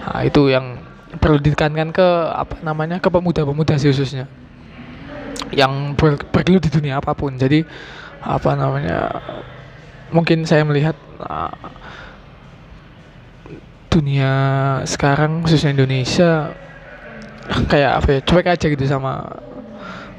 Nah, 0.02 0.24
itu 0.24 0.48
yang 0.48 0.80
perlu 1.20 1.36
ditekankan 1.36 1.92
ke 1.92 2.08
apa 2.32 2.56
namanya 2.64 2.96
ke 2.96 3.12
pemuda-pemuda 3.12 3.76
sih 3.76 3.92
khususnya. 3.92 4.24
Yang 5.52 6.00
bergelut 6.32 6.64
di 6.64 6.70
dunia 6.72 6.98
apa 6.98 7.12
pun. 7.12 7.36
Jadi 7.36 7.60
apa 8.24 8.56
namanya 8.56 9.20
mungkin 10.08 10.48
saya 10.48 10.64
melihat 10.64 10.96
uh, 11.20 11.52
dunia 13.92 14.32
sekarang 14.88 15.44
khususnya 15.44 15.76
Indonesia 15.76 16.56
kayak 17.70 17.92
apa 18.02 18.08
ya 18.18 18.20
cuek 18.24 18.46
aja 18.48 18.66
gitu 18.68 18.84
sama 18.88 19.26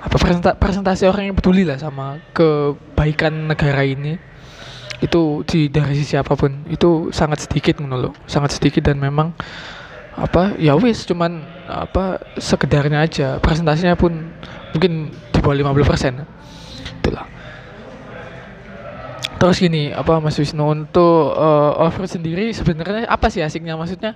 apa 0.04 0.16
presenta- 0.20 0.58
presentasi 0.60 1.08
orang 1.08 1.32
yang 1.32 1.36
peduli 1.38 1.64
lah 1.64 1.80
sama 1.80 2.20
kebaikan 2.36 3.50
negara 3.50 3.84
ini. 3.88 4.20
Itu 5.04 5.44
di 5.44 5.68
dari 5.68 6.00
sisi 6.00 6.16
apa 6.16 6.36
pun 6.40 6.64
itu 6.72 7.12
sangat 7.12 7.44
sedikit 7.44 7.84
menurut 7.84 8.16
sangat 8.24 8.56
sedikit 8.56 8.88
dan 8.88 9.04
memang 9.04 9.36
apa 10.14 10.54
ya 10.62 10.78
wis 10.78 11.04
cuman 11.10 11.42
apa 11.66 12.22
sekedarnya 12.38 13.02
aja 13.02 13.28
presentasinya 13.42 13.98
pun 13.98 14.14
mungkin 14.72 15.10
di 15.10 15.40
bawah 15.42 15.58
50% 15.74 16.24
itulah. 17.04 17.26
Terus 19.44 19.60
gini 19.60 19.92
apa 19.92 20.24
Mas 20.24 20.40
Wisnu 20.40 20.64
untuk 20.64 21.36
uh, 21.36 21.76
off-road 21.84 22.08
sendiri 22.08 22.56
sebenarnya 22.56 23.10
apa 23.12 23.28
sih 23.28 23.44
asiknya? 23.44 23.76
Maksudnya 23.76 24.16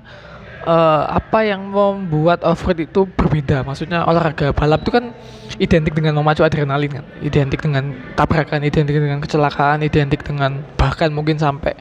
eh, 0.68 1.04
apa 1.08 1.48
yang 1.48 1.72
membuat 1.72 2.44
off-road 2.44 2.84
itu 2.84 3.08
berbeda? 3.08 3.64
Maksudnya 3.64 4.04
olahraga 4.04 4.52
balap 4.52 4.84
itu 4.84 4.92
kan 4.92 5.16
identik 5.58 5.96
dengan 5.96 6.20
memacu 6.20 6.44
adrenalin 6.44 7.02
kan? 7.02 7.06
Identik 7.24 7.64
dengan 7.64 7.96
tabrakan 8.20 8.68
identik 8.68 9.00
dengan 9.00 9.24
kecelakaan 9.24 9.82
identik 9.88 10.28
dengan 10.28 10.60
bahkan 10.76 11.10
mungkin 11.16 11.40
sampai 11.40 11.74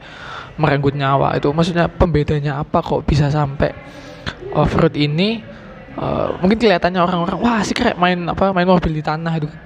merenggut 0.55 0.95
nyawa 0.95 1.35
itu. 1.35 1.51
Maksudnya 1.51 1.91
pembedanya 1.91 2.63
apa 2.63 2.79
kok 2.79 3.03
bisa 3.03 3.27
sampai 3.27 3.75
off-road 4.55 4.95
ini 4.95 5.43
eh, 5.99 6.27
mungkin 6.39 6.55
kelihatannya 6.55 7.03
orang-orang 7.03 7.37
wah 7.43 7.59
sih 7.67 7.75
kayak 7.75 7.99
main 7.99 8.23
apa 8.31 8.55
main 8.55 8.65
mobil 8.65 8.95
di 8.95 9.03
tanah 9.03 9.33
itu 9.35 9.51
kan. 9.51 9.61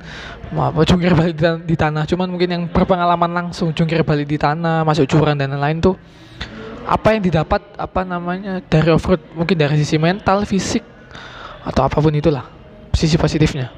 Apa 0.51 0.83
jungkir 0.83 1.15
balik 1.15 1.39
di, 1.39 1.43
tan- 1.47 1.63
di 1.63 1.75
tanah. 1.79 2.03
Cuman 2.09 2.27
mungkin 2.27 2.49
yang 2.51 2.63
berpengalaman 2.67 3.31
langsung 3.31 3.71
jungkir 3.71 4.03
balik 4.03 4.27
di 4.27 4.35
tanah 4.35 4.83
masuk 4.83 5.07
jurang 5.07 5.39
dan 5.39 5.53
lain-lain 5.55 5.79
tuh 5.79 5.95
apa 6.91 7.07
yang 7.15 7.23
didapat 7.23 7.63
apa 7.79 8.03
namanya 8.03 8.59
dari 8.67 8.91
off-road 8.91 9.23
mungkin 9.31 9.55
dari 9.55 9.79
sisi 9.79 9.95
mental 9.95 10.43
fisik 10.43 10.83
atau 11.63 11.87
apa 11.87 12.03
pun 12.03 12.11
itulah 12.11 12.43
sisi 12.91 13.15
positifnya 13.15 13.71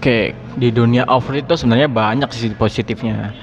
Oke, 0.00 0.32
di 0.56 0.72
dunia 0.72 1.04
off-road 1.04 1.44
itu 1.44 1.60
sebenarnya 1.60 1.84
banyak 1.84 2.32
sisi 2.32 2.56
positifnya. 2.56 3.36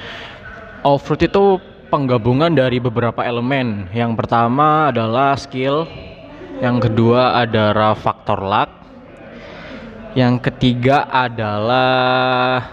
Off-road 0.82 1.30
itu 1.30 1.62
penggabungan 1.94 2.50
dari 2.50 2.82
beberapa 2.82 3.22
elemen. 3.22 3.86
Yang 3.94 4.18
pertama 4.18 4.90
adalah 4.90 5.38
skill, 5.38 5.86
yang 6.58 6.82
kedua 6.82 7.46
adalah 7.46 7.94
faktor 7.94 8.42
luck, 8.42 8.74
yang 10.18 10.42
ketiga 10.42 11.06
adalah 11.06 12.64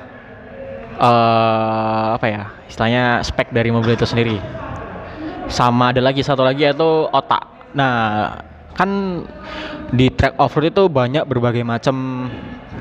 eh 0.97 2.07
apa 2.17 2.27
ya? 2.31 2.45
Istilahnya 2.71 3.21
spek 3.21 3.53
dari 3.53 3.69
mobil 3.69 4.01
itu 4.01 4.09
sendiri. 4.09 4.64
Sama 5.49 5.93
ada 5.93 6.01
lagi 6.01 6.25
satu 6.25 6.41
lagi 6.41 6.65
yaitu 6.65 7.09
otak. 7.13 7.73
Nah, 7.77 8.33
kan 8.75 9.23
di 9.95 10.11
track 10.11 10.35
off-road 10.41 10.75
itu 10.75 10.85
banyak 10.91 11.25
berbagai 11.25 11.63
macam 11.63 12.29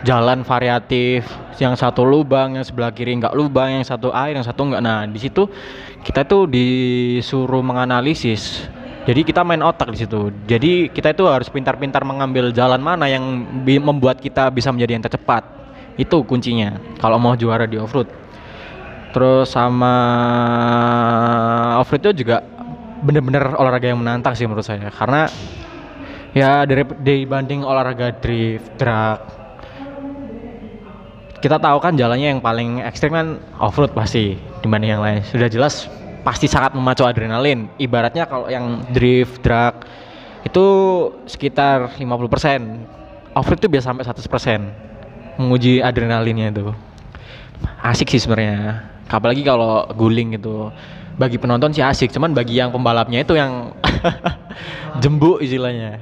jalan 0.02 0.42
variatif. 0.42 1.28
Yang 1.62 1.86
satu 1.86 2.02
lubang 2.02 2.58
yang 2.58 2.66
sebelah 2.66 2.90
kiri 2.90 3.14
nggak 3.22 3.38
lubang 3.38 3.80
yang 3.80 3.86
satu 3.86 4.10
air 4.10 4.34
yang 4.34 4.44
satu 4.46 4.74
nggak. 4.74 4.82
Nah 4.82 5.06
di 5.06 5.20
situ 5.22 5.46
kita 6.02 6.26
tuh 6.26 6.50
disuruh 6.50 7.62
menganalisis. 7.62 8.68
Jadi 9.04 9.22
kita 9.28 9.44
main 9.44 9.62
otak 9.62 9.94
di 9.94 10.00
situ. 10.02 10.32
Jadi 10.48 10.88
kita 10.90 11.12
itu 11.12 11.28
harus 11.28 11.52
pintar-pintar 11.52 12.02
mengambil 12.08 12.50
jalan 12.56 12.80
mana 12.80 13.06
yang 13.06 13.24
membuat 13.64 14.18
kita 14.18 14.50
bisa 14.50 14.74
menjadi 14.74 14.98
yang 14.98 15.06
tercepat. 15.06 15.44
Itu 16.00 16.26
kuncinya 16.26 16.82
kalau 16.98 17.22
mau 17.22 17.38
juara 17.38 17.70
di 17.70 17.78
off-road 17.78 18.24
terus 19.14 19.54
sama 19.54 19.94
off-road 21.78 22.02
itu 22.10 22.26
juga 22.26 22.42
bener-bener 23.04 23.54
olahraga 23.60 23.92
yang 23.92 24.00
menantang 24.00 24.34
sih 24.34 24.48
menurut 24.48 24.64
saya. 24.64 24.88
Karena 24.90 25.28
ya 26.34 26.66
dari 26.66 26.82
dibanding 26.88 27.62
olahraga 27.62 28.10
drift 28.18 28.74
drag 28.80 29.20
kita 31.44 31.60
tahu 31.60 31.78
kan 31.84 32.00
jalannya 32.00 32.40
yang 32.40 32.40
paling 32.40 32.80
ekstrim 32.88 33.12
kan 33.12 33.36
off-road 33.60 33.92
pasti 33.92 34.40
dibanding 34.64 34.96
yang 34.96 35.04
lain. 35.04 35.20
Sudah 35.28 35.52
jelas 35.52 35.92
pasti 36.24 36.48
sangat 36.48 36.72
memacu 36.72 37.04
adrenalin. 37.04 37.68
Ibaratnya 37.76 38.24
kalau 38.32 38.48
yang 38.48 38.80
drift 38.96 39.44
drag 39.44 39.84
itu 40.48 40.66
sekitar 41.28 41.92
50% 42.00 43.36
off-road 43.36 43.60
itu 43.60 43.68
biasa 43.68 43.92
sampai 43.92 44.08
100% 44.08 45.44
menguji 45.44 45.84
adrenalinnya 45.84 46.56
itu. 46.56 46.72
Asik 47.84 48.16
sih 48.16 48.24
sebenarnya. 48.24 48.88
Apalagi 49.12 49.44
kalau 49.44 49.84
guling 50.00 50.40
gitu 50.40 50.72
bagi 51.14 51.38
penonton 51.38 51.70
sih 51.74 51.86
asik 51.86 52.10
cuman 52.10 52.34
bagi 52.34 52.58
yang 52.58 52.74
pembalapnya 52.74 53.22
itu 53.22 53.38
yang 53.38 53.74
jembuk 55.02 55.40
istilahnya. 55.42 56.02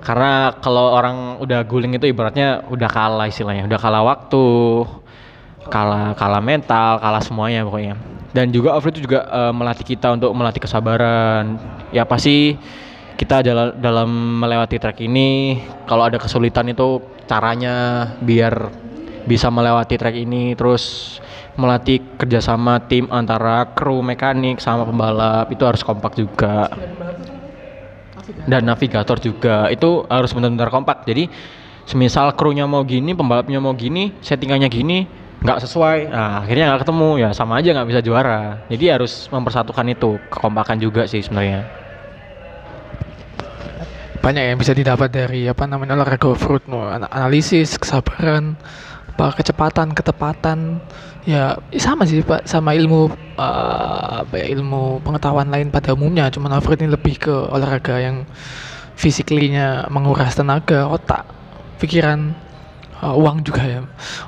Karena 0.00 0.56
kalau 0.64 0.96
orang 0.96 1.36
udah 1.44 1.60
guling 1.68 1.92
itu 1.94 2.08
ibaratnya 2.08 2.64
udah 2.72 2.88
kalah 2.88 3.28
istilahnya 3.28 3.68
udah 3.68 3.78
kalah 3.78 4.00
waktu 4.00 4.46
kalah 5.68 6.16
kalah 6.16 6.40
mental 6.40 6.98
kalah 6.98 7.22
semuanya 7.22 7.62
pokoknya. 7.62 7.94
Dan 8.30 8.54
juga 8.54 8.78
off 8.78 8.86
itu 8.86 9.04
juga 9.04 9.26
eh, 9.26 9.52
melatih 9.52 9.86
kita 9.86 10.14
untuk 10.14 10.30
melatih 10.32 10.62
kesabaran. 10.62 11.58
Ya 11.90 12.06
pasti 12.06 12.54
kita 13.20 13.44
dalam 13.76 14.40
melewati 14.40 14.80
trek 14.80 15.04
ini 15.04 15.60
kalau 15.84 16.08
ada 16.08 16.16
kesulitan 16.16 16.72
itu 16.72 17.04
caranya 17.28 18.08
biar 18.24 18.72
bisa 19.28 19.52
melewati 19.52 20.00
trek 20.00 20.16
ini 20.16 20.56
terus 20.56 21.20
melatih 21.60 22.00
kerjasama 22.16 22.80
tim 22.88 23.04
antara 23.12 23.68
kru 23.76 24.00
mekanik 24.00 24.58
sama 24.64 24.88
pembalap 24.88 25.52
itu 25.52 25.60
harus 25.68 25.84
kompak 25.84 26.16
juga. 26.16 26.72
Dan 28.48 28.64
navigator 28.64 29.20
juga 29.20 29.68
itu 29.68 30.08
harus 30.08 30.32
benar-benar 30.32 30.72
kompak. 30.72 31.04
Jadi 31.04 31.28
semisal 31.84 32.32
krunya 32.32 32.64
mau 32.64 32.80
gini 32.86 33.12
pembalapnya 33.12 33.60
mau 33.60 33.74
gini 33.74 34.14
settingannya 34.22 34.70
gini 34.70 34.98
nggak 35.40 35.58
sesuai 35.64 36.12
nah 36.12 36.44
akhirnya 36.44 36.68
nggak 36.70 36.84
ketemu 36.84 37.08
ya 37.16 37.30
sama 37.32 37.58
aja 37.58 37.76
nggak 37.76 37.88
bisa 37.88 38.00
juara. 38.00 38.64
Jadi 38.72 38.84
harus 38.88 39.28
mempersatukan 39.28 39.86
itu 39.92 40.16
kekompakan 40.32 40.76
juga 40.80 41.04
sih 41.04 41.20
sebenarnya. 41.20 41.66
Banyak 44.20 44.52
yang 44.52 44.58
bisa 44.60 44.76
didapat 44.76 45.08
dari 45.08 45.48
apa 45.48 45.64
namanya 45.64 45.96
olahraga. 45.96 46.36
Ana- 46.36 47.08
analisis 47.08 47.80
kesabaran 47.80 48.56
kecepatan 49.28 49.92
ketepatan 49.92 50.80
ya 51.30 51.44
sama 51.78 52.02
sih 52.02 52.26
pak. 52.26 52.46
Sama 52.50 52.74
ilmu 52.74 53.10
eh, 53.38 54.10
apa 54.26 54.34
ya, 54.34 54.46
ilmu 54.58 54.98
pengetahuan 55.06 55.48
lain 55.48 55.70
pada 55.70 55.94
umumnya. 55.94 56.26
Cuman 56.34 56.58
off-road 56.58 56.82
ini 56.82 56.90
lebih 56.90 57.14
ke 57.22 57.30
olahraga 57.30 58.02
yang 58.02 58.26
physically-nya 58.98 59.88
menguras 59.88 60.36
tenaga 60.36 60.90
otak 60.90 61.24
pikiran 61.78 62.34
eh, 63.00 63.14
uang 63.14 63.46
juga 63.46 63.62
ya. 63.62 63.80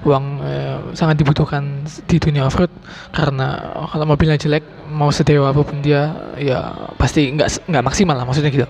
Uang 0.06 0.24
eh, 0.46 0.78
sangat 0.94 1.18
dibutuhkan 1.18 1.84
di 2.06 2.16
dunia 2.22 2.46
off-road 2.46 2.70
karena 3.10 3.74
kalau 3.90 4.06
mobilnya 4.06 4.38
jelek 4.38 4.62
mau 4.92 5.10
sedewa 5.10 5.50
apa 5.50 5.60
pun 5.66 5.82
dia 5.82 6.14
ya 6.38 6.72
pasti 7.00 7.32
nggak 7.34 7.68
nggak 7.68 7.84
maksimal 7.84 8.14
lah 8.14 8.24
maksudnya 8.24 8.54
gitu. 8.54 8.68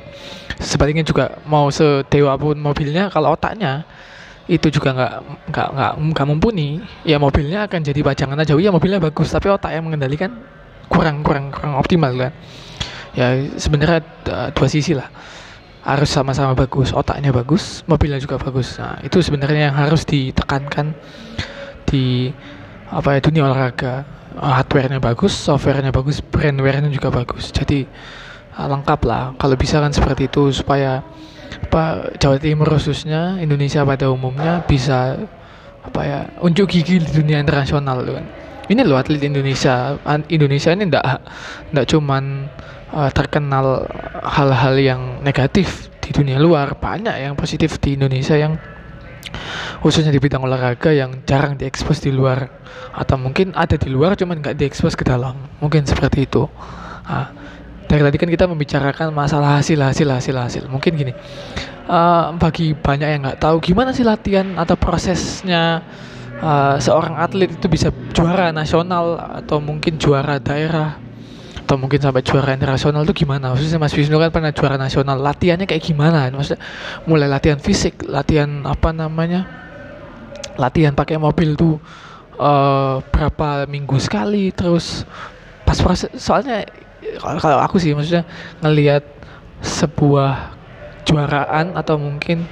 Sebaliknya 0.63 1.05
juga 1.05 1.43
mau 1.45 1.69
sedewa 1.69 2.39
pun 2.39 2.57
mobilnya 2.57 3.11
kalau 3.13 3.35
otaknya 3.35 3.85
itu 4.51 4.67
juga 4.75 4.91
nggak 4.91 5.13
nggak 5.51 5.69
nggak 5.75 5.93
nggak 6.15 6.27
mumpuni. 6.27 6.83
Ya 7.07 7.19
mobilnya 7.23 7.67
akan 7.71 7.81
jadi 7.83 8.01
pajangan 8.03 8.39
aja. 8.39 8.59
Iya 8.59 8.75
mobilnya 8.75 8.99
bagus 8.99 9.31
tapi 9.31 9.51
otak 9.51 9.71
yang 9.71 9.87
mengendalikan 9.87 10.35
kurang 10.91 11.23
kurang 11.23 11.55
kurang 11.55 11.79
optimal 11.79 12.11
kan. 12.19 12.33
Ya 13.15 13.39
sebenarnya 13.59 14.03
dua 14.55 14.69
sisi 14.69 14.97
lah. 14.97 15.09
Harus 15.83 16.15
sama-sama 16.15 16.55
bagus 16.55 16.95
otaknya 16.95 17.35
bagus 17.35 17.83
mobilnya 17.87 18.19
juga 18.23 18.39
bagus. 18.39 18.79
Nah 18.79 18.99
itu 19.03 19.19
sebenarnya 19.19 19.71
yang 19.71 19.77
harus 19.79 20.07
ditekankan 20.07 20.95
di 21.87 22.31
apa 22.91 23.19
ya 23.19 23.21
dunia 23.23 23.47
olahraga. 23.47 24.23
Hardware-nya 24.33 24.97
bagus 24.97 25.37
software-nya 25.37 25.93
bagus 25.93 26.25
brandware-nya 26.25 26.89
juga 26.89 27.13
bagus. 27.13 27.53
Jadi 27.53 27.85
uh, 28.57 28.65
lengkap 28.65 29.01
lah. 29.05 29.37
Kalau 29.37 29.57
bisa 29.61 29.77
kan 29.77 29.93
seperti 29.93 30.33
itu 30.33 30.49
supaya 30.57 31.05
apa 31.61 32.15
Jawa 32.17 32.37
Timur 32.41 32.69
khususnya 32.73 33.37
Indonesia 33.43 33.85
pada 33.85 34.09
umumnya 34.09 34.65
bisa 34.65 35.19
apa 35.83 36.01
ya 36.07 36.21
unjuk 36.39 36.71
gigi 36.71 37.03
di 37.03 37.11
dunia 37.11 37.43
internasional 37.43 38.07
kan. 38.07 38.25
Ini 38.71 38.87
loh 38.87 38.97
atlet 38.97 39.21
Indonesia. 39.27 39.99
Indonesia 40.31 40.71
ini 40.71 40.87
ndak 40.87 41.05
ndak 41.75 41.87
cuman 41.91 42.47
uh, 42.95 43.11
terkenal 43.11 43.91
hal-hal 44.23 44.75
yang 44.79 45.01
negatif 45.27 45.91
di 45.99 46.15
dunia 46.15 46.39
luar. 46.39 46.79
Banyak 46.79 47.19
yang 47.19 47.35
positif 47.35 47.83
di 47.83 47.99
Indonesia 47.99 48.39
yang 48.39 48.57
khususnya 49.83 50.15
di 50.15 50.23
bidang 50.23 50.47
olahraga 50.47 50.95
yang 50.95 51.27
jarang 51.27 51.59
diekspos 51.59 51.99
di 52.01 52.15
luar. 52.15 52.49
Atau 52.95 53.19
mungkin 53.19 53.51
ada 53.59 53.75
di 53.75 53.91
luar 53.91 54.15
cuman 54.15 54.39
nggak 54.39 54.55
diekspos 54.55 54.95
ke 54.95 55.03
dalam. 55.03 55.35
Mungkin 55.59 55.83
seperti 55.83 56.31
itu. 56.31 56.47
Ah, 57.03 57.35
dari 57.93 58.09
tadi 58.09 58.17
kan 58.17 58.31
kita 58.33 58.49
membicarakan 58.49 59.13
masalah 59.13 59.61
hasil 59.61 59.77
hasil 59.77 60.09
hasil 60.09 60.33
hasil 60.33 60.65
mungkin 60.73 60.97
gini 60.97 61.13
eh, 61.85 62.25
bagi 62.41 62.73
banyak 62.73 63.09
yang 63.13 63.21
nggak 63.29 63.39
tahu 63.45 63.61
gimana 63.61 63.93
sih 63.93 64.01
latihan 64.01 64.57
atau 64.57 64.81
prosesnya 64.81 65.85
eh, 66.41 66.77
seorang 66.81 67.21
atlet 67.21 67.53
itu 67.53 67.69
bisa 67.69 67.93
juara 68.17 68.49
nasional 68.49 69.21
atau 69.45 69.61
mungkin 69.61 70.01
juara 70.01 70.41
daerah 70.41 70.97
atau 71.63 71.77
mungkin 71.77 72.01
sampai 72.01 72.21
juara 72.21 72.53
internasional 72.53 73.01
itu 73.07 73.25
gimana? 73.25 73.55
Khususnya 73.55 73.81
Mas 73.81 73.97
Wisnu 73.97 74.21
kan 74.21 74.29
pernah 74.35 74.53
juara 74.53 74.77
nasional. 74.77 75.17
Latihannya 75.17 75.65
kayak 75.65 75.81
gimana? 75.81 76.29
Maksudnya 76.29 76.61
mulai 77.09 77.31
latihan 77.31 77.57
fisik, 77.57 78.03
latihan 78.13 78.67
apa 78.69 78.93
namanya? 78.93 79.47
Latihan 80.61 80.93
pakai 80.93 81.17
mobil 81.17 81.57
tuh 81.57 81.81
eh 82.37 82.97
berapa 83.09 83.71
minggu 83.71 83.97
sekali 84.03 84.51
terus 84.51 85.07
pas 85.63 85.79
proses 85.79 86.11
soalnya 86.19 86.67
kalau 87.19 87.61
aku 87.61 87.77
sih 87.83 87.93
maksudnya 87.93 88.25
ngelihat 88.63 89.03
sebuah 89.63 90.59
juaraan 91.07 91.75
atau 91.75 91.99
mungkin 91.99 92.47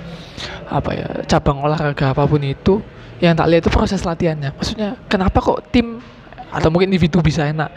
apa 0.70 0.90
ya 0.94 1.08
cabang 1.26 1.62
olahraga 1.62 2.14
apa 2.14 2.26
pun 2.26 2.42
itu 2.42 2.78
yang 3.20 3.36
tak 3.36 3.52
lihat 3.52 3.68
itu 3.68 3.72
proses 3.72 4.00
latihannya. 4.02 4.56
Maksudnya 4.56 4.96
kenapa 5.06 5.38
kok 5.44 5.68
tim 5.68 6.00
atau 6.50 6.68
mungkin 6.72 6.88
individu 6.90 7.20
bisa 7.20 7.44
enak? 7.46 7.68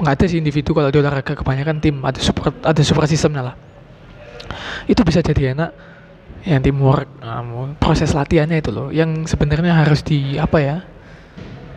Nggak 0.00 0.14
ada 0.18 0.24
sih 0.26 0.38
individu 0.40 0.72
kalau 0.72 0.88
di 0.88 0.98
olahraga 0.98 1.36
kebanyakan 1.36 1.78
tim 1.78 2.00
ada 2.00 2.18
super 2.18 2.50
ada 2.64 2.82
super 2.82 3.04
sistemnya 3.04 3.52
lah. 3.52 3.54
Itu 4.88 5.04
bisa 5.04 5.20
jadi 5.20 5.52
enak 5.52 5.70
yang 6.44 6.60
teamwork 6.60 7.08
mu- 7.44 7.76
proses 7.76 8.16
latihannya 8.16 8.64
itu 8.64 8.70
loh. 8.72 8.88
Yang 8.88 9.36
sebenarnya 9.36 9.84
harus 9.84 10.00
di 10.00 10.40
apa 10.40 10.58
ya 10.58 10.76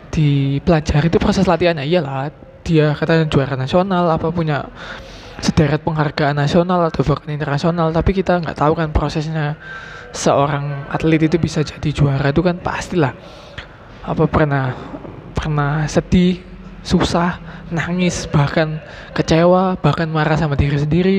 dipelajari 0.08 1.12
itu 1.12 1.20
proses 1.20 1.44
latihannya. 1.44 1.84
Iyalah 1.84 2.32
dia 2.68 2.92
katanya 2.92 3.24
juara 3.24 3.56
nasional 3.56 4.04
apa 4.12 4.28
punya 4.28 4.68
sederet 5.40 5.80
penghargaan 5.80 6.36
nasional 6.36 6.84
atau 6.84 7.00
bahkan 7.08 7.32
internasional. 7.32 7.88
Tapi 7.88 8.10
kita 8.12 8.44
nggak 8.44 8.58
tahu 8.60 8.76
kan 8.76 8.92
prosesnya 8.92 9.56
seorang 10.12 10.84
atlet 10.92 11.24
itu 11.24 11.40
bisa 11.40 11.64
jadi 11.64 11.88
juara 11.88 12.28
itu 12.28 12.44
kan 12.44 12.60
pastilah. 12.60 13.16
Apa 14.04 14.28
pernah 14.28 14.76
pernah 15.32 15.88
sedih 15.88 16.44
susah 16.84 17.40
nangis 17.68 18.28
bahkan 18.28 18.80
kecewa 19.12 19.76
bahkan 19.80 20.08
marah 20.08 20.40
sama 20.40 20.56
diri 20.56 20.78
sendiri 20.80 21.18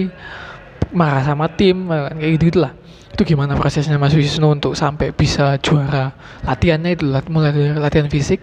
marah 0.89 1.21
sama 1.21 1.45
tim 1.53 1.85
kayak 1.87 2.41
gitu 2.41 2.43
gitulah 2.49 2.73
itu 3.13 3.35
gimana 3.35 3.53
prosesnya 3.53 3.99
Mas 4.01 4.15
Wisnu 4.17 4.49
untuk 4.57 4.73
sampai 4.73 5.13
bisa 5.13 5.59
juara 5.61 6.15
latihannya 6.41 6.97
itu 6.97 7.05
mulai 7.29 7.53
dari 7.53 7.77
latihan 7.77 8.09
fisik 8.09 8.41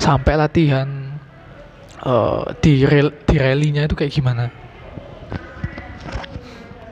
sampai 0.00 0.34
latihan 0.40 1.09
eh, 2.06 2.42
di 2.60 2.84
rel 2.86 3.12
di 3.24 3.36
rally-nya 3.36 3.86
itu 3.86 3.94
kayak 3.96 4.12
gimana 4.12 4.44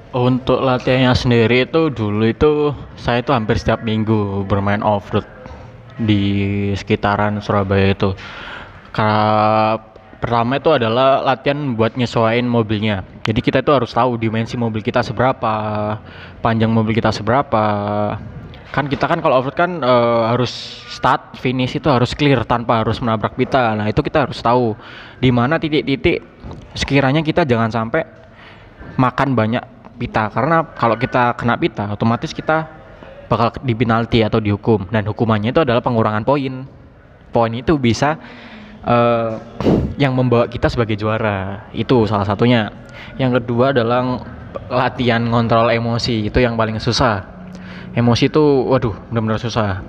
Untuk 0.08 0.64
latihannya 0.64 1.12
sendiri 1.12 1.68
itu 1.68 1.92
dulu 1.92 2.24
itu 2.24 2.72
saya 2.96 3.20
itu 3.20 3.28
hampir 3.28 3.60
setiap 3.60 3.84
minggu 3.84 4.48
bermain 4.48 4.80
off-road 4.80 5.28
di 6.00 6.22
sekitaran 6.72 7.42
Surabaya 7.44 7.92
itu. 7.92 8.16
Karena 8.94 9.76
pertama 10.16 10.56
itu 10.58 10.70
adalah 10.72 11.20
latihan 11.20 11.76
buat 11.76 11.94
nyesuaiin 11.98 12.46
mobilnya. 12.46 13.04
Jadi 13.26 13.40
kita 13.44 13.60
itu 13.60 13.70
harus 13.74 13.92
tahu 13.92 14.16
dimensi 14.16 14.56
mobil 14.56 14.80
kita 14.80 15.04
seberapa, 15.04 15.54
panjang 16.40 16.72
mobil 16.72 16.96
kita 16.96 17.12
seberapa. 17.12 17.64
Kan 18.68 18.84
kita 18.84 19.08
kan 19.08 19.24
kalau 19.24 19.40
off-road 19.40 19.56
kan 19.56 19.80
eh, 19.80 20.22
harus 20.28 20.52
start 20.92 21.40
finish 21.40 21.80
itu 21.80 21.88
harus 21.88 22.12
clear 22.12 22.44
tanpa 22.44 22.84
harus 22.84 23.00
menabrak 23.00 23.32
pita. 23.32 23.72
Nah, 23.72 23.88
itu 23.88 24.04
kita 24.04 24.28
harus 24.28 24.36
tahu 24.44 24.76
di 25.16 25.32
mana 25.32 25.56
titik-titik 25.56 26.20
sekiranya 26.76 27.24
kita 27.24 27.48
jangan 27.48 27.72
sampai 27.72 28.04
makan 29.00 29.32
banyak 29.32 29.64
pita. 29.96 30.28
Karena 30.28 30.68
kalau 30.76 31.00
kita 31.00 31.32
kena 31.40 31.56
pita 31.56 31.88
otomatis 31.96 32.36
kita 32.36 32.68
bakal 33.32 33.56
di 33.64 33.72
penalti 33.72 34.20
atau 34.20 34.36
dihukum. 34.36 34.84
Dan 34.92 35.08
hukumannya 35.08 35.48
itu 35.56 35.64
adalah 35.64 35.80
pengurangan 35.80 36.28
poin. 36.28 36.68
Poin 37.32 37.52
itu 37.56 37.80
bisa 37.80 38.20
eh, 38.84 39.32
yang 39.96 40.12
membawa 40.12 40.44
kita 40.44 40.68
sebagai 40.68 41.00
juara. 41.00 41.72
Itu 41.72 42.04
salah 42.04 42.28
satunya. 42.28 42.68
Yang 43.16 43.40
kedua 43.40 43.72
adalah 43.72 44.20
latihan 44.68 45.24
ngontrol 45.24 45.72
emosi. 45.72 46.28
Itu 46.28 46.44
yang 46.44 46.52
paling 46.60 46.76
susah 46.76 47.37
emosi 47.98 48.30
itu 48.30 48.44
waduh 48.70 48.94
benar-benar 49.10 49.42
susah. 49.42 49.82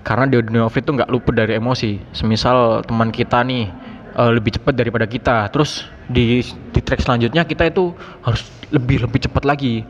Karena 0.00 0.24
di 0.24 0.40
dunia 0.40 0.64
off 0.64 0.78
itu 0.78 0.88
nggak 0.88 1.10
luput 1.12 1.36
dari 1.36 1.60
emosi. 1.60 2.00
Semisal 2.16 2.80
teman 2.88 3.12
kita 3.12 3.44
nih 3.44 3.68
eh, 4.16 4.30
lebih 4.32 4.56
cepat 4.56 4.72
daripada 4.72 5.04
kita. 5.04 5.52
Terus 5.52 5.84
di 6.08 6.40
di 6.72 6.80
track 6.80 7.04
selanjutnya 7.04 7.44
kita 7.44 7.68
itu 7.68 7.92
harus 8.24 8.40
lebih 8.72 9.04
lebih 9.04 9.28
cepat 9.28 9.44
lagi. 9.44 9.84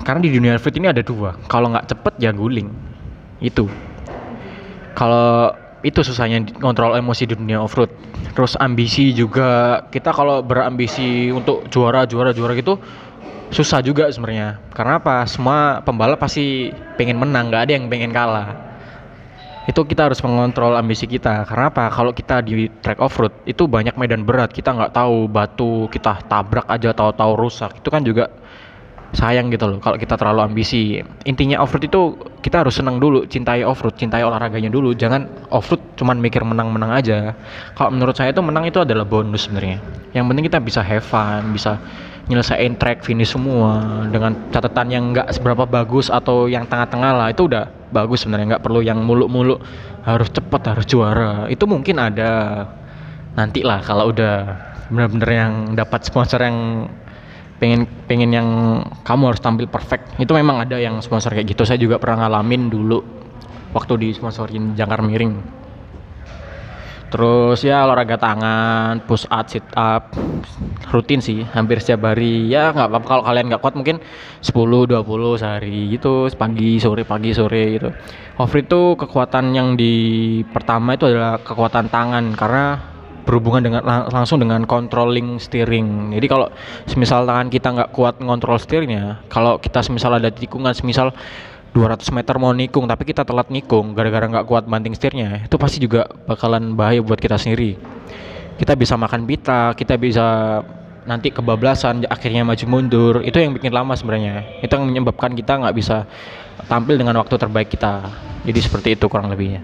Karena 0.00 0.24
di 0.24 0.32
dunia 0.32 0.56
off 0.56 0.66
ini 0.72 0.88
ada 0.88 1.04
dua. 1.04 1.36
Kalau 1.52 1.68
nggak 1.76 1.92
cepet 1.92 2.14
ya 2.22 2.32
guling. 2.32 2.72
Itu. 3.44 3.68
Kalau 4.96 5.52
itu 5.84 6.00
susahnya 6.02 6.42
ngontrol 6.58 6.98
emosi 6.98 7.30
di 7.30 7.38
dunia 7.38 7.62
off-road 7.62 7.92
terus 8.34 8.58
ambisi 8.58 9.14
juga 9.14 9.80
kita 9.92 10.10
kalau 10.10 10.42
berambisi 10.42 11.30
untuk 11.30 11.70
juara 11.70 12.02
juara 12.10 12.34
juara 12.34 12.58
gitu 12.58 12.80
susah 13.50 13.80
juga 13.82 14.10
sebenarnya. 14.10 14.58
Karena 14.74 14.98
apa? 14.98 15.22
Semua 15.28 15.82
pembalap 15.82 16.18
pasti 16.18 16.70
pengen 16.98 17.20
menang 17.20 17.50
nggak 17.50 17.62
ada 17.68 17.72
yang 17.76 17.86
pengen 17.86 18.10
kalah. 18.10 18.66
Itu 19.66 19.82
kita 19.82 20.06
harus 20.06 20.22
mengontrol 20.22 20.78
ambisi 20.78 21.10
kita. 21.10 21.42
Karena 21.42 21.74
apa? 21.74 21.90
Kalau 21.90 22.14
kita 22.14 22.38
di 22.38 22.70
track 22.70 23.02
off 23.02 23.18
road 23.18 23.34
itu 23.50 23.66
banyak 23.66 23.98
medan 23.98 24.22
berat. 24.22 24.54
Kita 24.54 24.70
nggak 24.70 24.94
tahu 24.94 25.26
batu 25.26 25.90
kita 25.90 26.22
tabrak 26.30 26.66
aja 26.70 26.94
tahu-tahu 26.94 27.32
rusak. 27.34 27.82
Itu 27.82 27.90
kan 27.90 28.06
juga 28.06 28.30
sayang 29.14 29.48
gitu 29.54 29.70
loh 29.70 29.78
kalau 29.78 29.98
kita 29.98 30.14
terlalu 30.14 30.46
ambisi. 30.46 31.02
Intinya 31.26 31.62
off 31.62 31.74
road 31.74 31.82
itu 31.86 32.00
kita 32.42 32.62
harus 32.62 32.78
senang 32.78 32.98
dulu 32.98 33.26
cintai 33.26 33.62
off 33.62 33.82
road 33.82 33.98
cintai 33.98 34.22
olahraganya 34.22 34.70
dulu. 34.70 34.94
Jangan 34.94 35.50
off 35.50 35.70
road 35.72 35.82
cuman 35.98 36.18
mikir 36.22 36.46
menang-menang 36.46 36.92
aja. 36.94 37.34
Kalau 37.74 37.90
menurut 37.90 38.14
saya 38.14 38.30
itu 38.30 38.42
menang 38.42 38.70
itu 38.70 38.78
adalah 38.78 39.02
bonus 39.02 39.50
sebenarnya. 39.50 39.82
Yang 40.14 40.24
penting 40.30 40.44
kita 40.46 40.58
bisa 40.62 40.80
have 40.82 41.02
fun 41.02 41.50
bisa 41.50 41.78
nyelesain 42.26 42.74
track 42.74 43.06
finish 43.06 43.38
semua 43.38 44.02
dengan 44.10 44.34
catatan 44.50 44.86
yang 44.90 45.04
nggak 45.14 45.30
seberapa 45.30 45.62
bagus 45.62 46.10
atau 46.10 46.50
yang 46.50 46.66
tengah-tengah 46.66 47.12
lah 47.14 47.28
itu 47.30 47.46
udah 47.46 47.70
bagus 47.94 48.26
sebenarnya. 48.26 48.56
Nggak 48.56 48.64
perlu 48.66 48.80
yang 48.82 48.98
muluk-muluk 49.02 49.62
harus 50.02 50.28
cepet 50.34 50.62
harus 50.66 50.86
juara. 50.90 51.46
Itu 51.46 51.70
mungkin 51.70 52.02
ada 52.02 52.62
nanti 53.38 53.62
lah 53.62 53.78
kalau 53.84 54.10
udah 54.10 54.34
bener-bener 54.90 55.30
yang 55.30 55.52
dapat 55.78 56.02
sponsor 56.06 56.42
yang 56.42 56.90
pengen 57.56 57.88
pengen 58.10 58.30
yang 58.34 58.48
kamu 59.06 59.30
harus 59.30 59.40
tampil 59.42 59.70
perfect. 59.70 60.18
Itu 60.18 60.34
memang 60.34 60.66
ada 60.66 60.82
yang 60.82 60.98
sponsor 60.98 61.30
kayak 61.30 61.46
gitu. 61.46 61.62
Saya 61.62 61.78
juga 61.78 62.02
pernah 62.02 62.26
ngalamin 62.26 62.66
dulu 62.66 62.98
waktu 63.70 63.94
di 64.02 64.08
sponsorin 64.14 64.74
jangkar 64.74 65.04
miring 65.04 65.65
terus 67.06 67.62
ya 67.62 67.86
olahraga 67.86 68.18
tangan 68.18 69.02
push 69.06 69.24
up 69.30 69.46
sit 69.46 69.62
up 69.78 70.10
rutin 70.90 71.22
sih 71.22 71.46
hampir 71.54 71.78
setiap 71.78 72.12
hari. 72.12 72.50
Ya 72.50 72.74
nggak 72.74 72.88
apa-apa 72.90 73.06
kalau 73.06 73.22
kalian 73.22 73.46
nggak 73.50 73.62
kuat 73.62 73.74
mungkin 73.78 74.02
10 74.42 74.90
20 74.90 75.40
sehari 75.40 75.94
gitu 75.94 76.30
pagi 76.34 76.78
sore 76.82 77.02
pagi 77.06 77.30
sore 77.32 77.64
gitu. 77.78 77.88
Over 78.36 78.58
itu 78.60 78.82
kekuatan 78.98 79.54
yang 79.56 79.74
di 79.74 79.94
pertama 80.50 80.94
itu 80.94 81.08
adalah 81.08 81.40
kekuatan 81.40 81.88
tangan 81.88 82.34
karena 82.34 82.96
berhubungan 83.26 83.62
dengan 83.66 83.82
lang- 83.82 84.06
langsung 84.14 84.38
dengan 84.38 84.62
controlling 84.64 85.42
steering. 85.42 86.14
Jadi 86.14 86.26
kalau 86.30 86.46
semisal 86.86 87.26
tangan 87.26 87.50
kita 87.50 87.68
nggak 87.74 87.90
kuat 87.90 88.22
ngontrol 88.22 88.56
steeringnya 88.56 89.26
kalau 89.26 89.58
kita 89.58 89.82
semisal 89.82 90.14
ada 90.14 90.30
tikungan 90.30 90.70
semisal 90.72 91.10
200 91.74 92.08
meter 92.14 92.34
mau 92.40 92.52
nikung 92.54 92.88
tapi 92.88 93.04
kita 93.04 93.26
telat 93.26 93.52
nikung 93.52 93.92
gara-gara 93.92 94.24
nggak 94.24 94.46
kuat 94.48 94.64
banting 94.64 94.96
setirnya 94.96 95.44
itu 95.44 95.56
pasti 95.60 95.76
juga 95.82 96.08
bakalan 96.24 96.72
bahaya 96.72 97.02
buat 97.02 97.20
kita 97.20 97.36
sendiri. 97.36 97.76
Kita 98.56 98.72
bisa 98.72 98.96
makan 98.96 99.28
pita 99.28 99.76
kita 99.76 100.00
bisa 100.00 100.60
nanti 101.06 101.30
kebablasan 101.30 102.02
akhirnya 102.10 102.42
maju 102.42 102.64
mundur 102.66 103.14
itu 103.22 103.38
yang 103.38 103.54
bikin 103.54 103.70
lama 103.70 103.94
sebenarnya. 103.94 104.60
Itu 104.64 104.74
yang 104.76 104.90
menyebabkan 104.90 105.36
kita 105.36 105.62
nggak 105.62 105.74
bisa 105.76 106.08
tampil 106.66 106.98
dengan 106.98 107.20
waktu 107.22 107.36
terbaik 107.38 107.68
kita. 107.70 108.08
Jadi 108.46 108.58
seperti 108.62 108.88
itu 108.96 109.06
kurang 109.06 109.30
lebihnya. 109.30 109.62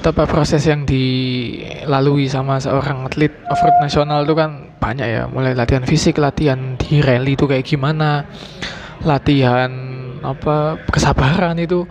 Itu 0.00 0.16
apa 0.16 0.24
proses 0.24 0.64
yang 0.64 0.88
dilalui 0.88 2.24
sama 2.24 2.56
seorang 2.56 3.04
atlet 3.04 3.36
off-road 3.52 3.76
nasional 3.84 4.24
itu 4.24 4.32
kan 4.32 4.72
banyak 4.80 5.06
ya. 5.06 5.22
Mulai 5.28 5.52
latihan 5.52 5.84
fisik 5.84 6.16
latihan 6.16 6.76
di 6.80 7.04
rally 7.04 7.36
itu 7.36 7.44
kayak 7.44 7.68
gimana 7.68 8.24
latihan 9.04 9.70
apa 10.20 10.76
kesabaran 10.92 11.56
itu 11.56 11.88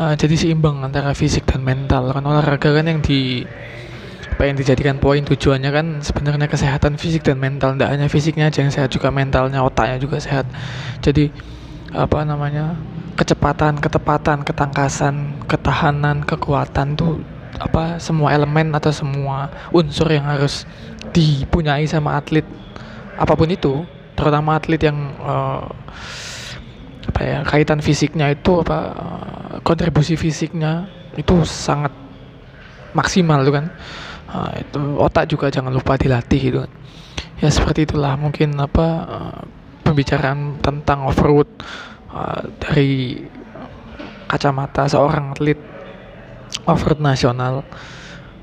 uh, 0.00 0.14
jadi 0.16 0.34
seimbang 0.34 0.80
antara 0.84 1.12
fisik 1.12 1.44
dan 1.44 1.60
mental. 1.64 2.12
Kan 2.14 2.24
olahraga 2.24 2.72
kan 2.72 2.86
yang 2.88 3.00
di 3.04 3.44
yang 4.38 4.54
dijadikan 4.54 5.02
poin 5.02 5.26
tujuannya 5.26 5.70
kan 5.74 5.86
sebenarnya 5.98 6.46
kesehatan 6.46 6.94
fisik 6.96 7.26
dan 7.26 7.42
mental. 7.42 7.74
Tidak 7.74 7.90
hanya 7.90 8.06
fisiknya 8.06 8.48
aja 8.48 8.62
yang 8.62 8.72
sehat 8.72 8.94
juga 8.94 9.10
mentalnya 9.10 9.60
otaknya 9.66 9.98
juga 9.98 10.22
sehat. 10.22 10.46
Jadi 11.02 11.28
apa 11.92 12.20
namanya 12.22 12.76
kecepatan 13.18 13.82
ketepatan 13.82 14.46
ketangkasan 14.46 15.42
ketahanan 15.50 16.22
kekuatan 16.22 16.94
tuh 16.94 17.18
apa 17.58 17.98
semua 17.98 18.30
elemen 18.30 18.70
atau 18.70 18.94
semua 18.94 19.50
unsur 19.74 20.06
yang 20.06 20.28
harus 20.28 20.62
dipunyai 21.10 21.88
sama 21.88 22.20
atlet 22.20 22.46
apa 23.18 23.34
pun 23.34 23.50
itu 23.50 23.82
terutama 24.14 24.54
atlet 24.54 24.78
yang 24.78 25.10
uh, 25.18 25.66
apa 27.08 27.20
ya 27.24 27.38
kaitan 27.42 27.80
fisiknya 27.80 28.28
itu 28.30 28.60
apa 28.60 28.78
uh, 28.92 29.54
kontribusi 29.64 30.14
fisiknya 30.14 30.86
itu 31.16 31.42
sangat 31.48 31.90
maksimal 32.92 33.42
tuh 33.42 33.54
kan. 33.56 33.66
Uh, 34.28 34.52
itu 34.60 34.80
otak 35.00 35.24
juga 35.24 35.48
jangan 35.48 35.72
lupa 35.72 35.96
dilatih 35.96 36.40
gitu 36.40 36.58
kan. 36.68 36.72
Ya 37.40 37.48
seperti 37.48 37.88
itulah 37.88 38.14
mungkin 38.20 38.52
apa 38.60 38.86
uh, 39.08 39.40
pembicaraan 39.88 40.60
tentang 40.60 41.08
off-road 41.08 41.48
uh, 42.12 42.44
dari 42.60 43.24
kacamata 44.28 44.84
seorang 44.84 45.32
atlet 45.32 45.56
off-road 46.68 47.00
nasional 47.00 47.64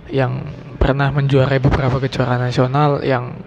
yang 0.09 0.41
pernah 0.81 1.13
menjuarai 1.13 1.61
beberapa 1.61 2.01
kejuaraan 2.01 2.49
nasional 2.49 3.01
yang 3.05 3.37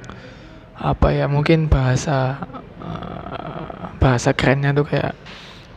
apa 0.78 1.10
ya 1.10 1.26
mungkin 1.26 1.66
bahasa 1.66 2.38
uh, 2.78 3.77
bahasa 3.98 4.32
kerennya 4.32 4.72
tuh 4.72 4.86
kayak 4.86 5.14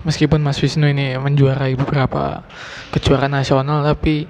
meskipun 0.06 0.42
Mas 0.42 0.58
Wisnu 0.62 0.90
ini 0.90 1.18
menjuarai 1.18 1.78
beberapa 1.78 2.46
kejuaraan 2.94 3.34
nasional 3.38 3.86
tapi 3.86 4.26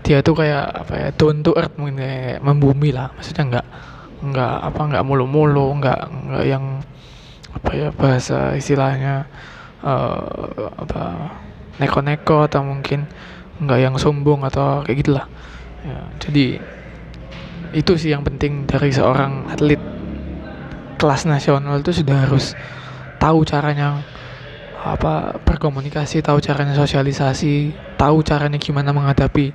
dia 0.00 0.24
tuh 0.24 0.38
kayak 0.38 0.64
apa 0.86 0.92
ya 0.96 1.08
down 1.14 1.44
to 1.44 1.52
earth 1.54 1.74
mungkin 1.76 2.00
kayak 2.00 2.40
membumi 2.42 2.90
lah. 2.94 3.12
Maksudnya 3.14 3.44
nggak 3.56 3.66
nggak 4.20 4.56
apa 4.68 4.80
nggak 4.92 5.04
mulu-mulu 5.06 5.68
nggak 5.80 6.00
nggak 6.08 6.44
yang 6.44 6.64
apa 7.50 7.70
ya 7.74 7.88
bahasa 7.90 8.54
istilahnya 8.54 9.26
uh, 9.82 10.70
apa 10.78 11.34
neko-neko 11.82 12.46
atau 12.46 12.62
mungkin 12.62 13.08
nggak 13.60 13.78
yang 13.80 13.94
sombong 14.00 14.46
atau 14.46 14.84
kayak 14.84 14.98
gitulah. 15.04 15.26
Ya, 15.80 15.98
jadi 16.20 16.60
itu 17.72 17.92
sih 17.96 18.10
yang 18.12 18.26
penting 18.26 18.68
dari 18.68 18.90
seorang 18.92 19.48
atlet 19.48 19.80
kelas 21.00 21.24
nasional 21.24 21.80
itu 21.80 22.04
sudah 22.04 22.28
harus 22.28 22.52
tahu 23.20 23.44
caranya 23.44 24.00
apa 24.80 25.36
berkomunikasi 25.44 26.24
tahu 26.24 26.40
caranya 26.40 26.72
sosialisasi 26.72 27.76
tahu 28.00 28.24
caranya 28.24 28.56
gimana 28.56 28.96
menghadapi 28.96 29.52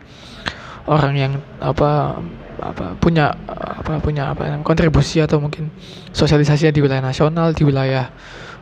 orang 0.85 1.13
yang 1.17 1.33
apa 1.57 2.21
apa 2.61 2.93
punya 3.01 3.33
apa 3.49 3.97
punya 3.99 4.31
apa 4.31 4.61
kontribusi 4.61 5.19
atau 5.19 5.41
mungkin 5.41 5.73
sosialisasinya 6.13 6.69
di 6.69 6.79
wilayah 6.79 7.01
nasional 7.01 7.57
di 7.57 7.65
wilayah 7.65 8.13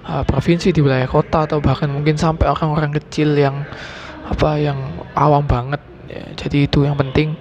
uh, 0.08 0.24
provinsi 0.24 0.72
di 0.72 0.80
wilayah 0.84 1.08
kota 1.08 1.48
atau 1.48 1.60
bahkan 1.60 1.92
mungkin 1.92 2.20
sampai 2.20 2.48
orang-orang 2.52 2.96
kecil 3.04 3.36
yang 3.36 3.68
apa 4.28 4.60
yang 4.60 4.78
awam 5.16 5.44
banget. 5.44 5.82
Ya, 6.08 6.24
jadi 6.36 6.68
itu 6.68 6.88
yang 6.88 7.00
penting. 7.00 7.36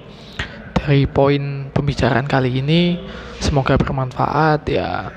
Dari 0.82 1.06
poin 1.06 1.70
pembicaraan 1.70 2.26
kali 2.26 2.58
ini 2.58 2.98
semoga 3.38 3.78
bermanfaat 3.78 4.66
ya 4.66 5.14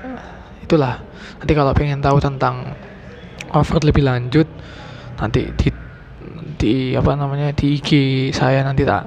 itulah. 0.66 0.98
Nanti 1.38 1.52
kalau 1.54 1.70
pengen 1.72 2.02
tahu 2.02 2.18
tentang 2.18 2.74
offer 3.54 3.78
lebih 3.86 4.02
lanjut 4.02 4.50
nanti 5.16 5.48
di 5.54 5.68
di 6.56 6.74
apa 6.98 7.14
namanya 7.14 7.54
di 7.54 7.78
IG 7.78 7.90
saya 8.34 8.60
nanti 8.66 8.82
tak 8.82 9.06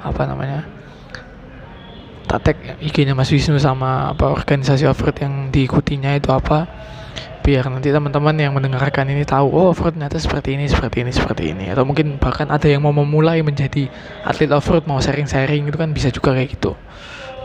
apa 0.00 0.22
namanya 0.24 0.64
tak 2.30 2.40
tag 2.46 2.56
IG-nya 2.78 3.18
Mas 3.18 3.28
Wisnu 3.34 3.58
sama 3.58 4.14
apa 4.14 4.30
organisasi 4.30 4.86
offroad 4.86 5.18
yang 5.18 5.50
diikutinya 5.50 6.14
itu 6.14 6.30
apa. 6.30 6.70
Biar 7.40 7.66
nanti 7.66 7.90
teman-teman 7.90 8.36
yang 8.38 8.54
mendengarkan 8.54 9.10
ini 9.10 9.26
tahu 9.26 9.50
oh 9.50 9.74
offroad 9.74 9.98
ternyata 9.98 10.20
seperti 10.22 10.54
ini 10.54 10.70
seperti 10.70 11.02
ini 11.02 11.10
seperti 11.10 11.50
ini. 11.50 11.64
Atau 11.74 11.82
mungkin 11.82 12.22
bahkan 12.22 12.46
ada 12.46 12.70
yang 12.70 12.86
mau 12.86 12.94
memulai 12.94 13.42
menjadi 13.42 13.90
atlet 14.22 14.54
offroad 14.54 14.86
mau 14.86 15.02
sharing-sharing 15.02 15.66
itu 15.66 15.74
kan 15.74 15.90
bisa 15.90 16.14
juga 16.14 16.38
kayak 16.38 16.54
gitu 16.54 16.78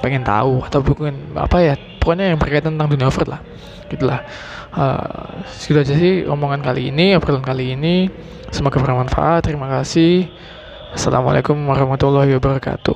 pengen 0.03 0.23
tahu 0.23 0.63
atau 0.65 0.79
mungkin 0.83 1.35
apa 1.37 1.57
ya 1.61 1.73
pokoknya 2.01 2.33
yang 2.33 2.39
berkaitan 2.39 2.75
tentang 2.75 2.89
dunia 2.91 3.07
offroad 3.07 3.29
lah 3.31 3.41
gitulah 3.87 4.25
uh, 4.75 5.45
segitu 5.55 5.79
aja 5.81 5.93
sih 5.95 6.13
omongan 6.27 6.61
kali 6.61 6.91
ini 6.91 7.15
obrolan 7.17 7.43
kali 7.43 7.73
ini. 7.73 8.11
Semoga 8.53 8.79
bermanfaat 8.79 9.51
terima 9.51 9.67
kasih. 9.67 10.29
Assalamualaikum 10.95 11.59
warahmatullahi 11.67 12.39
wabarakatuh 12.39 12.95